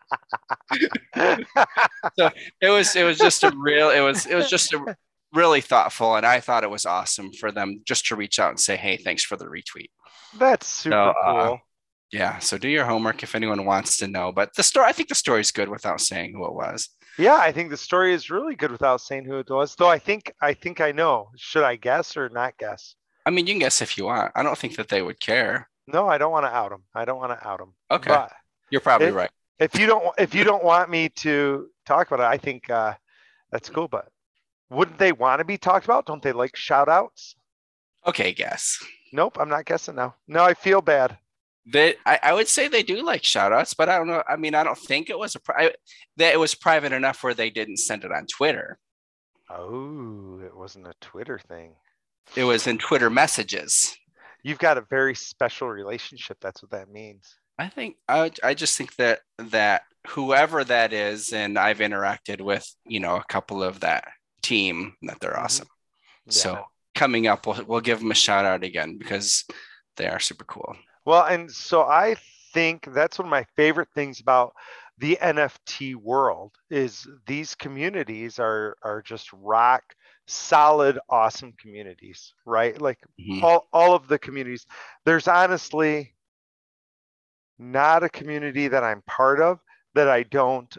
So 2.18 2.30
it 2.62 2.70
was 2.70 2.96
it 2.96 3.04
was 3.04 3.18
just 3.18 3.44
a 3.44 3.52
real 3.56 3.90
it 3.90 4.00
was 4.00 4.26
it 4.26 4.36
was 4.36 4.50
just 4.50 4.74
a 4.74 4.96
really 5.34 5.62
thoughtful, 5.62 6.16
and 6.16 6.26
I 6.26 6.40
thought 6.40 6.64
it 6.64 6.70
was 6.70 6.86
awesome 6.86 7.32
for 7.34 7.52
them 7.52 7.82
just 7.86 8.06
to 8.08 8.16
reach 8.16 8.40
out 8.40 8.50
and 8.50 8.60
say, 8.60 8.76
"Hey, 8.76 8.98
thanks 8.98 9.24
for 9.24 9.36
the 9.38 9.46
retweet." 9.46 9.90
That's 10.38 10.68
super 10.68 10.94
So, 10.96 11.02
uh, 11.10 11.48
cool. 11.48 11.60
Yeah, 12.12 12.40
so 12.40 12.58
do 12.58 12.68
your 12.68 12.86
homework 12.86 13.24
if 13.24 13.36
anyone 13.36 13.66
wants 13.66 13.98
to 13.98 14.08
know. 14.08 14.32
But 14.32 14.54
the 14.56 14.64
story, 14.64 14.86
I 14.88 14.92
think 14.92 15.08
the 15.10 15.16
story 15.16 15.40
is 15.42 15.52
good 15.52 15.70
without 15.70 16.02
saying 16.02 16.34
who 16.34 16.46
it 16.46 16.54
was. 16.54 16.90
Yeah, 17.18 17.36
I 17.38 17.52
think 17.52 17.70
the 17.70 17.78
story 17.78 18.14
is 18.14 18.30
really 18.30 18.56
good 18.56 18.72
without 18.72 19.02
saying 19.02 19.26
who 19.26 19.38
it 19.40 19.50
was. 19.50 19.76
Though 19.76 19.90
I 19.90 20.00
think 20.00 20.34
I 20.42 20.54
think 20.54 20.82
I 20.82 20.92
know. 20.92 21.30
Should 21.38 21.64
I 21.64 21.76
guess 21.78 22.18
or 22.18 22.30
not 22.30 22.58
guess? 22.58 22.96
I 23.26 23.30
mean, 23.30 23.48
you 23.48 23.54
can 23.54 23.60
guess 23.60 23.82
if 23.82 23.98
you 23.98 24.06
want. 24.06 24.32
I 24.36 24.44
don't 24.44 24.58
think 24.58 24.76
that 24.78 24.88
they 24.90 25.02
would 25.02 25.20
care. 25.20 25.70
No, 25.88 26.08
I 26.08 26.18
don't 26.18 26.32
want 26.32 26.46
to 26.46 26.52
out 26.54 26.70
them 26.72 26.84
I 26.96 27.06
don't 27.06 27.18
want 27.20 27.38
to 27.38 27.48
out 27.48 27.60
them 27.60 27.74
Okay, 27.90 28.10
But 28.10 28.32
you're 28.70 28.82
probably 28.82 29.08
It- 29.08 29.14
right. 29.14 29.32
if 29.60 29.78
you 29.78 29.86
don't 29.88 30.06
if 30.18 30.34
you 30.34 30.44
don't 30.44 30.64
want 30.64 30.90
me 30.90 31.10
to 31.10 31.70
talk 31.86 32.08
about 32.12 32.20
it, 32.22 32.34
I 32.34 32.38
think 32.38 32.70
uh, 32.70 32.94
that's 33.52 33.70
cool. 33.70 33.88
But 33.88 34.08
wouldn't 34.72 34.98
they 34.98 35.12
want 35.12 35.40
to 35.40 35.46
be 35.46 35.58
talked 35.58 35.86
about? 35.86 36.06
Don't 36.06 36.24
they 36.24 36.32
like 36.32 36.56
shout 36.56 36.88
outs? 36.88 37.36
Okay, 38.08 38.32
guess. 38.32 38.84
Nope, 39.12 39.38
I'm 39.40 39.50
not 39.50 39.66
guessing 39.66 39.96
now. 39.96 40.16
No, 40.28 40.44
I 40.44 40.54
feel 40.54 40.82
bad. 40.82 41.18
They, 41.66 41.96
I, 42.06 42.20
I 42.24 42.34
would 42.34 42.48
say 42.48 42.68
they 42.68 42.82
do 42.82 43.04
like 43.04 43.24
shout 43.24 43.52
outs, 43.52 43.74
but 43.74 43.90
I 43.90 43.98
don't 43.98 44.08
know. 44.08 44.24
I 44.28 44.38
mean, 44.38 44.56
I 44.56 44.64
don't 44.64 44.78
think 44.78 45.10
it 45.10 45.20
was 45.20 45.36
a 45.36 45.40
pri- 45.40 45.76
that 46.18 46.34
it 46.34 46.40
was 46.40 46.56
private 46.56 46.94
enough 46.94 47.22
where 47.24 47.34
they 47.34 47.50
didn't 47.50 47.78
send 47.78 48.04
it 48.04 48.12
on 48.12 48.26
Twitter. 48.26 48.80
Oh, 49.50 50.40
it 50.44 50.56
wasn't 50.56 50.88
a 50.88 50.94
Twitter 51.02 51.38
thing. 51.38 51.74
It 52.36 52.46
was 52.46 52.66
in 52.66 52.78
Twitter 52.78 53.10
messages. 53.10 53.96
You've 54.42 54.58
got 54.58 54.78
a 54.78 54.86
very 54.90 55.14
special 55.14 55.68
relationship. 55.68 56.38
That's 56.42 56.64
what 56.64 56.72
that 56.72 56.90
means. 56.90 57.36
I 57.60 57.68
think 57.68 57.98
I, 58.08 58.32
I 58.44 58.54
just 58.54 58.78
think 58.78 58.96
that 58.96 59.20
that 59.38 59.84
whoever 60.08 60.64
that 60.64 60.94
is, 60.94 61.34
and 61.34 61.60
I've 61.60 61.80
interacted 61.80 62.42
with, 62.42 62.66
you 62.86 63.02
know, 63.02 63.18
a 63.18 63.26
couple 63.26 63.62
of 63.62 63.82
that 63.82 64.06
team 64.42 64.96
that 65.04 65.20
they're 65.20 65.34
Mhm. 65.34 65.44
awesome. 65.44 65.68
Yeah. 66.26 66.32
So 66.34 66.66
coming 66.96 67.28
up, 67.28 67.46
we'll, 67.48 67.64
we'll 67.66 67.82
give 67.82 68.00
them 68.00 68.12
a 68.12 68.16
shout 68.16 68.46
out 68.46 68.64
again 68.64 68.98
because 68.98 69.46
they 69.98 70.08
are 70.08 70.20
super 70.20 70.46
cool. 70.46 70.76
Well, 71.06 71.26
and 71.26 71.52
so 71.52 71.84
I 71.84 72.16
think 72.54 72.86
that's 72.94 73.18
one 73.18 73.28
of 73.28 73.32
my 73.32 73.46
favorite 73.56 73.90
things 73.96 74.20
about 74.20 74.54
the 74.98 75.18
NFT 75.22 75.96
world 75.96 76.54
is 76.70 77.08
these 77.26 77.56
communities 77.56 78.40
are 78.40 78.76
are 78.84 79.02
just 79.02 79.32
rock 79.34 79.84
solid 80.28 81.00
awesome 81.10 81.54
communities, 81.54 82.34
right? 82.46 82.80
Like 82.80 83.00
Mhm. 83.20 83.44
all 83.44 83.68
all 83.74 83.96
of 83.96 84.08
the 84.08 84.20
communities. 84.20 84.66
There's 85.06 85.28
honestly 85.28 86.14
not 87.58 88.04
a 88.04 88.10
community 88.10 88.68
that 88.68 88.84
I'm 88.84 89.02
part 89.04 89.40
of 89.40 89.60
that 89.94 90.10
I 90.10 90.24
don't 90.24 90.76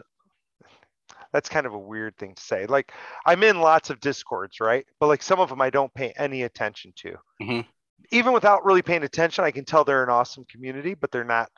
that's 1.33 1.49
kind 1.49 1.65
of 1.65 1.73
a 1.73 1.79
weird 1.79 2.15
thing 2.17 2.35
to 2.35 2.41
say. 2.41 2.65
Like 2.67 2.93
I'm 3.25 3.43
in 3.43 3.59
lots 3.59 3.89
of 3.89 3.99
discords, 3.99 4.59
right? 4.59 4.85
But 4.99 5.07
like 5.07 5.23
some 5.23 5.39
of 5.39 5.49
them 5.49 5.61
I 5.61 5.69
don't 5.71 5.93
pay 5.93 6.13
any 6.15 6.43
attention 6.43 6.93
to. 6.97 7.15
Mhm. 7.41 7.65
Even 8.11 8.33
without 8.33 8.63
really 8.63 8.83
paying 8.83 9.03
attention, 9.03 9.43
I 9.43 9.51
can 9.51 9.65
tell 9.65 9.83
they're 9.83 10.03
an 10.03 10.09
awesome 10.09 10.45
community, 10.45 10.93
but 10.93 11.11
they're 11.11 11.23
not 11.23 11.51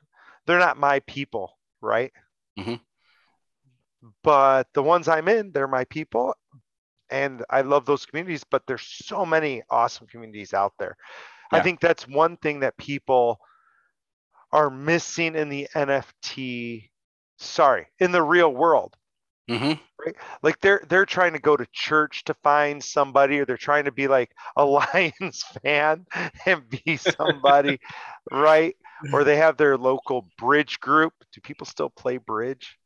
they're 0.48 0.60
not 0.60 0.78
my 0.78 1.02
people, 1.02 1.58
right? 1.82 2.12
Mhm. 2.58 2.80
But 4.24 4.68
the 4.74 4.84
ones 4.84 5.08
I'm 5.08 5.28
in, 5.28 5.52
they're 5.52 5.68
my 5.68 5.84
people 5.86 6.36
and 7.10 7.44
I 7.50 7.62
love 7.62 7.86
those 7.86 8.06
communities, 8.06 8.44
but 8.50 8.64
there's 8.66 8.88
so 8.88 9.26
many 9.26 9.62
awesome 9.70 10.08
communities 10.08 10.54
out 10.54 10.74
there. 10.80 10.96
I 11.52 11.60
think 11.62 11.80
that's 11.80 12.08
one 12.08 12.38
thing 12.38 12.62
that 12.62 12.76
people 12.78 13.40
are 14.52 14.70
missing 14.70 15.36
in 15.36 15.48
the 15.50 15.68
NFT 15.76 16.90
sorry, 17.38 17.88
in 18.00 18.12
the 18.12 18.24
real 18.24 18.54
world 18.54 18.96
Mhm. 19.50 19.80
Right? 20.04 20.16
like 20.44 20.60
they're 20.62 20.84
they're 20.88 21.06
trying 21.06 21.34
to 21.34 21.40
go 21.40 21.56
to 21.58 21.66
church 21.72 22.24
to 22.26 22.34
find 22.36 22.84
somebody 22.84 23.40
or 23.40 23.46
they're 23.46 23.58
trying 23.58 23.86
to 23.86 23.92
be 23.92 24.08
like 24.08 24.32
a 24.56 24.66
lions 24.80 25.44
fan 25.64 26.06
and 26.46 26.64
be 26.70 26.98
somebody 26.98 27.80
right 28.32 28.76
or 29.14 29.24
they 29.24 29.36
have 29.38 29.58
their 29.58 29.78
local 29.78 30.28
bridge 30.38 30.80
group 30.80 31.14
do 31.32 31.42
people 31.42 31.66
still 31.66 31.90
play 31.90 32.18
bridge 32.18 32.78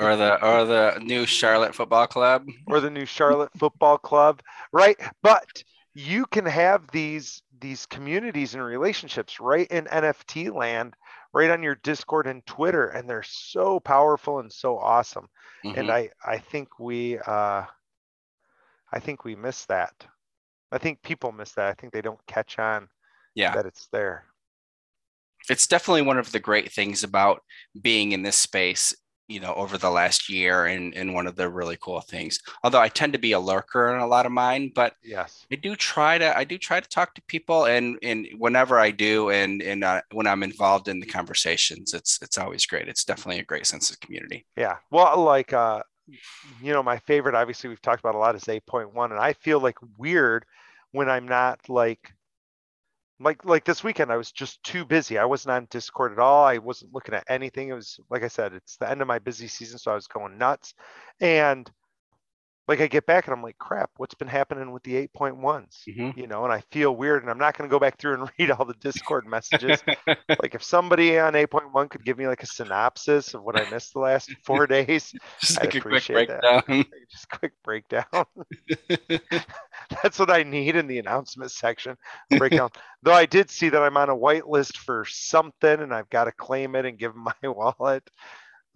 Or 0.00 0.16
the 0.16 0.42
or 0.44 0.64
the 0.64 0.98
new 1.02 1.24
Charlotte 1.26 1.74
Football 1.74 2.06
Club. 2.08 2.46
or 2.66 2.80
the 2.80 2.90
new 2.90 3.06
charlotte 3.06 3.50
football 3.58 3.96
club 3.98 4.42
right 4.72 4.98
but 5.22 5.46
you 5.94 6.26
can 6.26 6.44
have 6.46 6.90
these 6.90 7.42
these 7.60 7.86
communities 7.86 8.54
and 8.54 8.64
relationships 8.64 9.40
right 9.40 9.66
in 9.70 9.84
nft 9.86 10.52
land 10.54 10.94
right 11.34 11.50
on 11.50 11.62
your 11.62 11.74
discord 11.76 12.26
and 12.26 12.44
twitter 12.46 12.88
and 12.88 13.08
they're 13.08 13.22
so 13.24 13.80
powerful 13.80 14.38
and 14.38 14.52
so 14.52 14.78
awesome 14.78 15.28
and 15.64 15.88
Mhm. 15.88 15.90
I 15.90 16.10
I 16.24 16.38
think 16.38 16.78
we 16.78 17.18
uh 17.18 17.64
I 18.92 19.00
think 19.00 19.24
we 19.24 19.34
miss 19.34 19.64
that. 19.66 20.06
I 20.70 20.78
think 20.78 21.02
people 21.02 21.32
miss 21.32 21.52
that. 21.52 21.68
I 21.68 21.74
think 21.74 21.92
they 21.92 22.02
don't 22.02 22.24
catch 22.26 22.58
on 22.58 22.88
yeah. 23.34 23.54
that 23.54 23.66
it's 23.66 23.88
there. 23.92 24.26
it's 25.50 25.66
definitely 25.66 26.02
one 26.02 26.18
of 26.18 26.32
the 26.32 26.40
great 26.40 26.72
things 26.72 27.04
about 27.04 27.42
being 27.80 28.12
in 28.12 28.22
this 28.22 28.36
space 28.36 28.94
you 29.28 29.40
know 29.40 29.54
over 29.54 29.78
the 29.78 29.90
last 29.90 30.28
year 30.28 30.66
and 30.66 30.94
and 30.94 31.14
one 31.14 31.26
of 31.26 31.36
the 31.36 31.48
really 31.48 31.78
cool 31.80 32.00
things 32.00 32.38
although 32.62 32.80
i 32.80 32.88
tend 32.88 33.12
to 33.12 33.18
be 33.18 33.32
a 33.32 33.38
lurker 33.40 33.94
in 33.94 34.00
a 34.00 34.06
lot 34.06 34.26
of 34.26 34.32
mine 34.32 34.70
but 34.74 34.94
Yes. 35.02 35.46
i 35.52 35.56
do 35.56 35.76
try 35.76 36.18
to 36.18 36.36
i 36.36 36.44
do 36.44 36.58
try 36.58 36.80
to 36.80 36.88
talk 36.88 37.14
to 37.14 37.22
people 37.22 37.64
and 37.66 37.98
and 38.02 38.26
whenever 38.38 38.78
i 38.78 38.90
do 38.90 39.30
and 39.30 39.62
and 39.62 39.84
uh, 39.84 40.00
when 40.12 40.26
i'm 40.26 40.42
involved 40.42 40.88
in 40.88 41.00
the 41.00 41.06
conversations 41.06 41.94
it's 41.94 42.20
it's 42.22 42.38
always 42.38 42.66
great 42.66 42.88
it's 42.88 43.04
definitely 43.04 43.40
a 43.40 43.44
great 43.44 43.66
sense 43.66 43.90
of 43.90 44.00
community 44.00 44.46
Yeah. 44.56 44.76
Well, 44.90 45.22
like 45.22 45.52
uh 45.52 45.82
you 46.60 46.72
know, 46.72 46.82
my 46.82 46.98
favorite 46.98 47.34
obviously 47.34 47.68
we've 47.68 47.80
talked 47.82 48.00
about 48.00 48.14
a 48.14 48.18
lot 48.18 48.34
is 48.36 48.48
8.1 48.48 49.10
and 49.12 49.20
I 49.20 49.32
feel 49.32 49.60
like 49.60 49.78
weird 49.98 50.44
when 50.92 51.08
I'm 51.08 51.26
not 51.26 51.68
like 51.68 52.12
like 53.20 53.44
like 53.44 53.64
this 53.64 53.84
weekend 53.84 54.10
I 54.12 54.16
was 54.16 54.32
just 54.32 54.62
too 54.62 54.84
busy. 54.84 55.18
I 55.18 55.24
wasn't 55.24 55.52
on 55.52 55.68
Discord 55.70 56.12
at 56.12 56.18
all. 56.18 56.44
I 56.44 56.58
wasn't 56.58 56.94
looking 56.94 57.14
at 57.14 57.24
anything. 57.28 57.68
It 57.68 57.74
was 57.74 57.98
like 58.10 58.22
I 58.22 58.28
said, 58.28 58.52
it's 58.54 58.76
the 58.76 58.90
end 58.90 59.02
of 59.02 59.08
my 59.08 59.18
busy 59.18 59.48
season, 59.48 59.78
so 59.78 59.92
I 59.92 59.94
was 59.94 60.06
going 60.06 60.38
nuts. 60.38 60.74
And 61.20 61.70
like 62.68 62.80
I 62.80 62.86
get 62.86 63.06
back 63.06 63.26
and 63.26 63.34
I'm 63.34 63.42
like, 63.42 63.58
crap, 63.58 63.90
what's 63.96 64.14
been 64.14 64.28
happening 64.28 64.72
with 64.72 64.82
the 64.82 64.96
8.1s? 64.96 65.88
Mhm. 65.88 66.16
You 66.16 66.26
know, 66.26 66.44
and 66.44 66.52
I 66.52 66.62
feel 66.70 66.94
weird 66.94 67.22
and 67.22 67.30
I'm 67.30 67.38
not 67.38 67.56
going 67.56 67.68
to 67.68 67.72
go 67.74 67.78
back 67.78 67.98
through 67.98 68.14
and 68.14 68.30
read 68.38 68.50
all 68.50 68.64
the 68.64 68.74
Discord 68.74 69.26
messages. 69.26 69.82
like 70.42 70.54
if 70.54 70.62
somebody 70.62 71.18
on 71.18 71.34
8.1 71.34 71.88
could 71.88 72.04
give 72.04 72.18
me 72.18 72.26
like 72.26 72.42
a 72.42 72.46
synopsis 72.46 73.34
of 73.34 73.42
what 73.42 73.56
I 73.56 73.64
missed 73.64 73.92
the 73.92 74.00
last 74.00 74.30
four 74.44 74.66
days, 74.66 75.14
just 75.40 75.60
I'd 75.60 75.66
like 75.66 75.74
a 75.74 75.80
quick 75.80 75.80
appreciate 75.80 76.28
that. 76.28 76.66
breakdown 76.66 76.84
just 77.10 77.28
quick 77.30 77.52
breakdown. 77.62 78.04
That's 80.02 80.18
what 80.18 80.30
I 80.30 80.42
need 80.42 80.76
in 80.76 80.86
the 80.86 80.98
announcement 80.98 81.50
section. 81.50 81.96
Breakdown. 82.38 82.70
Though 83.02 83.12
I 83.12 83.26
did 83.26 83.50
see 83.50 83.68
that 83.68 83.82
I'm 83.82 83.96
on 83.96 84.10
a 84.10 84.16
whitelist 84.16 84.78
for 84.78 85.04
something 85.06 85.80
and 85.80 85.94
I've 85.94 86.10
got 86.10 86.24
to 86.24 86.32
claim 86.32 86.74
it 86.76 86.86
and 86.86 86.98
give 86.98 87.14
my 87.14 87.34
wallet. 87.42 88.08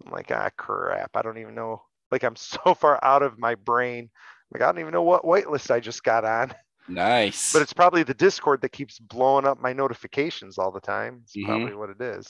I'm 0.05 0.11
like, 0.11 0.31
ah, 0.31 0.49
crap. 0.55 1.11
I 1.15 1.21
don't 1.21 1.37
even 1.37 1.55
know. 1.55 1.81
Like, 2.11 2.23
I'm 2.23 2.35
so 2.37 2.73
far 2.73 2.99
out 3.03 3.23
of 3.23 3.37
my 3.39 3.55
brain. 3.55 4.09
Like, 4.51 4.61
I 4.61 4.65
don't 4.67 4.79
even 4.79 4.93
know 4.93 5.03
what 5.03 5.23
whitelist 5.23 5.71
I 5.71 5.79
just 5.79 6.03
got 6.03 6.25
on. 6.25 6.53
nice 6.87 7.53
But 7.53 7.61
it's 7.61 7.73
probably 7.73 8.03
the 8.03 8.13
Discord 8.15 8.61
that 8.61 8.71
keeps 8.71 8.97
blowing 8.99 9.45
up 9.45 9.61
my 9.61 9.73
notifications 9.73 10.57
all 10.57 10.71
the 10.71 10.81
time. 10.81 11.21
It's 11.23 11.35
Mhm. 11.35 11.45
probably 11.45 11.75
what 11.75 11.89
it 11.91 12.01
is. 12.01 12.27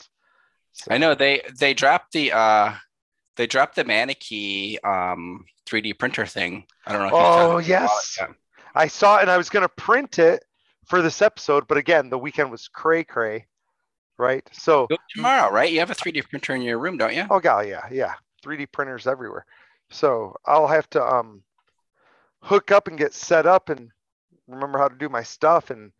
So, 0.73 0.91
I 0.91 0.97
know 0.97 1.15
they 1.15 1.41
they 1.57 1.73
dropped 1.73 2.11
the 2.11 2.31
uh 2.31 2.73
they 3.35 3.47
dropped 3.47 3.75
the 3.75 3.83
Maniki 3.85 4.83
um 4.85 5.45
3D 5.65 5.93
printer 5.97 6.25
thing. 6.25 6.65
I 6.85 6.91
don't 6.93 7.01
know. 7.09 7.17
Oh, 7.17 7.57
it. 7.57 7.67
yes. 7.67 8.17
I 8.75 8.87
saw 8.87 9.17
it 9.17 9.21
and 9.21 9.31
I 9.31 9.37
was 9.37 9.49
going 9.49 9.63
to 9.63 9.69
print 9.69 10.19
it 10.19 10.43
for 10.87 11.01
this 11.01 11.21
episode, 11.21 11.67
but 11.67 11.77
again, 11.77 12.09
the 12.09 12.17
weekend 12.17 12.51
was 12.51 12.67
cray 12.67 13.03
cray, 13.03 13.47
right? 14.17 14.47
So, 14.51 14.87
tomorrow, 15.15 15.51
right? 15.51 15.71
You 15.71 15.79
have 15.79 15.91
a 15.91 15.95
3D 15.95 16.21
printer 16.29 16.53
in 16.55 16.61
your 16.61 16.79
room, 16.79 16.97
don't 16.97 17.15
you? 17.15 17.25
oh 17.29 17.39
god, 17.39 17.67
yeah, 17.67 17.87
yeah, 17.91 18.13
3D 18.43 18.71
printers 18.71 19.07
everywhere. 19.07 19.45
So 19.91 20.35
I'll 20.45 20.67
have 20.67 20.89
to 20.91 21.03
um 21.03 21.43
hook 22.41 22.71
up 22.71 22.87
and 22.87 22.97
get 22.97 23.13
set 23.13 23.45
up 23.45 23.69
and 23.69 23.89
remember 24.47 24.77
how 24.77 24.87
to 24.87 24.95
do 24.95 25.09
my 25.09 25.23
stuff 25.23 25.69
and 25.69 25.91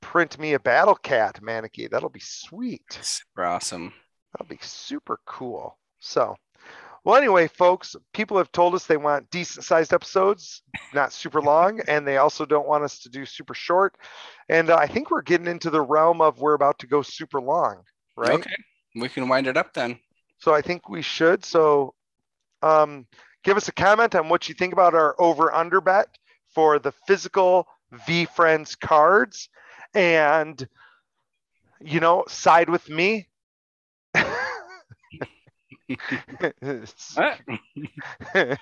print 0.00 0.38
me 0.38 0.54
a 0.54 0.60
Battle 0.60 0.94
Cat 0.94 1.40
mannequin. 1.42 1.88
That'll 1.90 2.08
be 2.08 2.20
sweet. 2.20 2.98
Super 3.00 3.44
awesome. 3.44 3.92
That'll 4.32 4.48
be 4.48 4.58
super 4.62 5.18
cool. 5.26 5.78
So, 5.98 6.36
well, 7.04 7.16
anyway, 7.16 7.48
folks, 7.48 7.96
people 8.12 8.38
have 8.38 8.52
told 8.52 8.74
us 8.74 8.86
they 8.86 8.96
want 8.96 9.30
decent 9.30 9.64
sized 9.64 9.92
episodes, 9.92 10.62
not 10.94 11.12
super 11.12 11.40
long, 11.40 11.80
and 11.88 12.06
they 12.06 12.18
also 12.18 12.44
don't 12.44 12.68
want 12.68 12.84
us 12.84 13.00
to 13.00 13.08
do 13.08 13.26
super 13.26 13.54
short. 13.54 13.96
And 14.48 14.70
uh, 14.70 14.76
I 14.76 14.86
think 14.86 15.10
we're 15.10 15.22
getting 15.22 15.46
into 15.46 15.70
the 15.70 15.82
realm 15.82 16.20
of 16.20 16.40
we're 16.40 16.54
about 16.54 16.78
to 16.80 16.86
go 16.86 17.02
super 17.02 17.40
long, 17.40 17.82
right? 18.16 18.34
Okay. 18.34 18.54
We 18.96 19.08
can 19.08 19.28
wind 19.28 19.46
it 19.46 19.56
up 19.56 19.72
then. 19.72 19.98
So 20.38 20.54
I 20.54 20.62
think 20.62 20.88
we 20.88 21.02
should. 21.02 21.44
So, 21.44 21.94
um, 22.62 23.06
give 23.42 23.56
us 23.56 23.68
a 23.68 23.72
comment 23.72 24.14
on 24.14 24.28
what 24.28 24.48
you 24.48 24.54
think 24.54 24.72
about 24.72 24.94
our 24.94 25.14
over 25.20 25.52
under 25.54 25.80
bet 25.80 26.08
for 26.54 26.78
the 26.78 26.92
physical 27.06 27.66
VeeFriends 28.06 28.78
cards, 28.78 29.48
and 29.94 30.66
you 31.80 32.00
know, 32.00 32.24
side 32.28 32.68
with 32.68 32.88
me. 32.88 33.28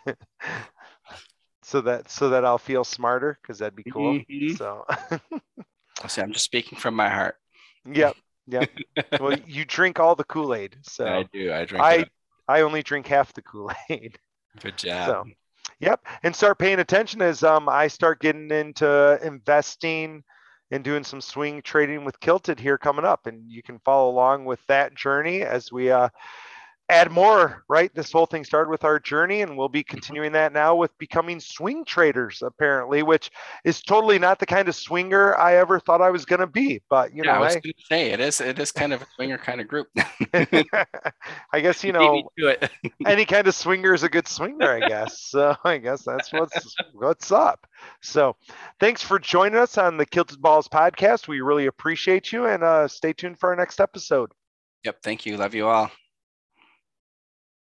So 1.68 1.82
that 1.82 2.10
so 2.10 2.30
that 2.30 2.46
I'll 2.46 2.56
feel 2.56 2.82
smarter 2.82 3.38
because 3.42 3.58
that'd 3.58 3.76
be 3.76 3.84
cool. 3.84 4.14
Mhm. 4.14 4.56
So 4.56 4.86
See, 6.08 6.22
I'm 6.22 6.32
just 6.32 6.46
speaking 6.46 6.78
from 6.78 6.94
my 6.94 7.10
heart. 7.10 7.36
yep, 7.84 8.16
yep. 8.46 8.70
Well, 9.20 9.36
you 9.46 9.66
drink 9.66 10.00
all 10.00 10.14
the 10.14 10.24
Kool 10.24 10.54
Aid, 10.54 10.78
so 10.80 11.04
I 11.04 11.24
do. 11.30 11.52
I 11.52 11.66
drink 11.66 11.84
I 11.84 11.94
it. 11.96 12.08
I 12.48 12.62
only 12.62 12.82
drink 12.82 13.06
half 13.06 13.32
the 13.34 13.42
Kool 13.42 13.70
Aid. 13.90 14.18
Good 14.62 14.78
job. 14.78 15.06
So, 15.06 15.24
yep, 15.78 16.00
and 16.22 16.34
start 16.34 16.58
paying 16.58 16.80
attention 16.80 17.22
as 17.22 17.42
um 17.42 17.68
I 17.68 17.88
start 17.88 18.20
getting 18.20 18.50
into 18.50 19.18
investing 19.22 20.24
and 20.70 20.84
doing 20.84 21.04
some 21.04 21.20
swing 21.20 21.62
trading 21.62 22.04
with 22.04 22.20
Kilted 22.20 22.58
here 22.60 22.78
coming 22.78 23.04
up, 23.04 23.26
and 23.26 23.50
you 23.50 23.62
can 23.62 23.78
follow 23.80 24.10
along 24.10 24.44
with 24.44 24.60
that 24.66 24.94
journey 24.94 25.42
as 25.42 25.70
we 25.70 25.90
uh 25.90 26.08
add 26.88 27.10
more. 27.10 27.64
Right, 27.68 27.94
this 27.94 28.12
whole 28.12 28.26
thing 28.26 28.44
started 28.44 28.70
with 28.70 28.84
our 28.84 28.98
journey, 28.98 29.42
and 29.42 29.56
we'll 29.56 29.68
be 29.68 29.82
continuing 29.82 30.32
that 30.32 30.52
now 30.52 30.74
with 30.74 30.96
becoming 30.98 31.40
swing 31.40 31.84
traders 31.84 32.42
apparently, 32.42 33.02
which 33.02 33.30
is 33.64 33.80
totally 33.82 34.18
not 34.18 34.38
the 34.38 34.46
kind 34.46 34.68
of 34.68 34.74
swinger 34.74 35.36
I 35.36 35.56
ever 35.56 35.80
thought 35.80 36.00
I 36.00 36.10
was 36.10 36.24
going 36.24 36.40
to 36.40 36.46
be. 36.46 36.80
But 36.88 37.14
you 37.14 37.24
yeah, 37.24 37.32
I 37.32 37.34
know, 37.34 37.44
was 37.44 37.54
going 37.54 37.62
to 37.62 37.84
say 37.88 38.10
it 38.10 38.20
is. 38.20 38.40
It 38.40 38.58
is 38.58 38.72
kind 38.72 38.92
of 38.92 39.02
a 39.02 39.06
swinger 39.14 39.38
kind 39.38 39.60
of 39.60 39.68
group. 39.68 39.88
I 41.52 41.60
guess 41.60 41.84
you 41.84 41.92
know 41.92 42.30
any 43.06 43.24
kind 43.24 43.46
of 43.46 43.54
swinger 43.54 43.94
is 43.94 44.02
a 44.02 44.08
good 44.08 44.28
swinger, 44.28 44.70
I 44.70 44.88
guess. 44.88 45.22
So 45.22 45.56
I 45.64 45.78
guess 45.78 46.02
that's 46.04 46.32
what's 46.32 46.76
what's 46.94 47.32
up. 47.32 47.66
So 48.02 48.36
thanks 48.80 49.02
for 49.02 49.18
joining 49.18 49.58
us 49.58 49.78
on 49.78 49.96
the 49.96 50.06
Kilted 50.06 50.40
Balls 50.40 50.68
podcast. 50.68 51.28
We 51.28 51.40
really 51.40 51.66
appreciate 51.66 52.32
you 52.32 52.46
and 52.46 52.62
uh, 52.62 52.88
stay 52.88 53.12
tuned 53.12 53.38
for 53.38 53.50
our 53.50 53.56
next 53.56 53.80
episode. 53.80 54.30
Yep. 54.84 55.02
Thank 55.02 55.26
you. 55.26 55.36
Love 55.36 55.54
you 55.54 55.66
all. 55.66 55.90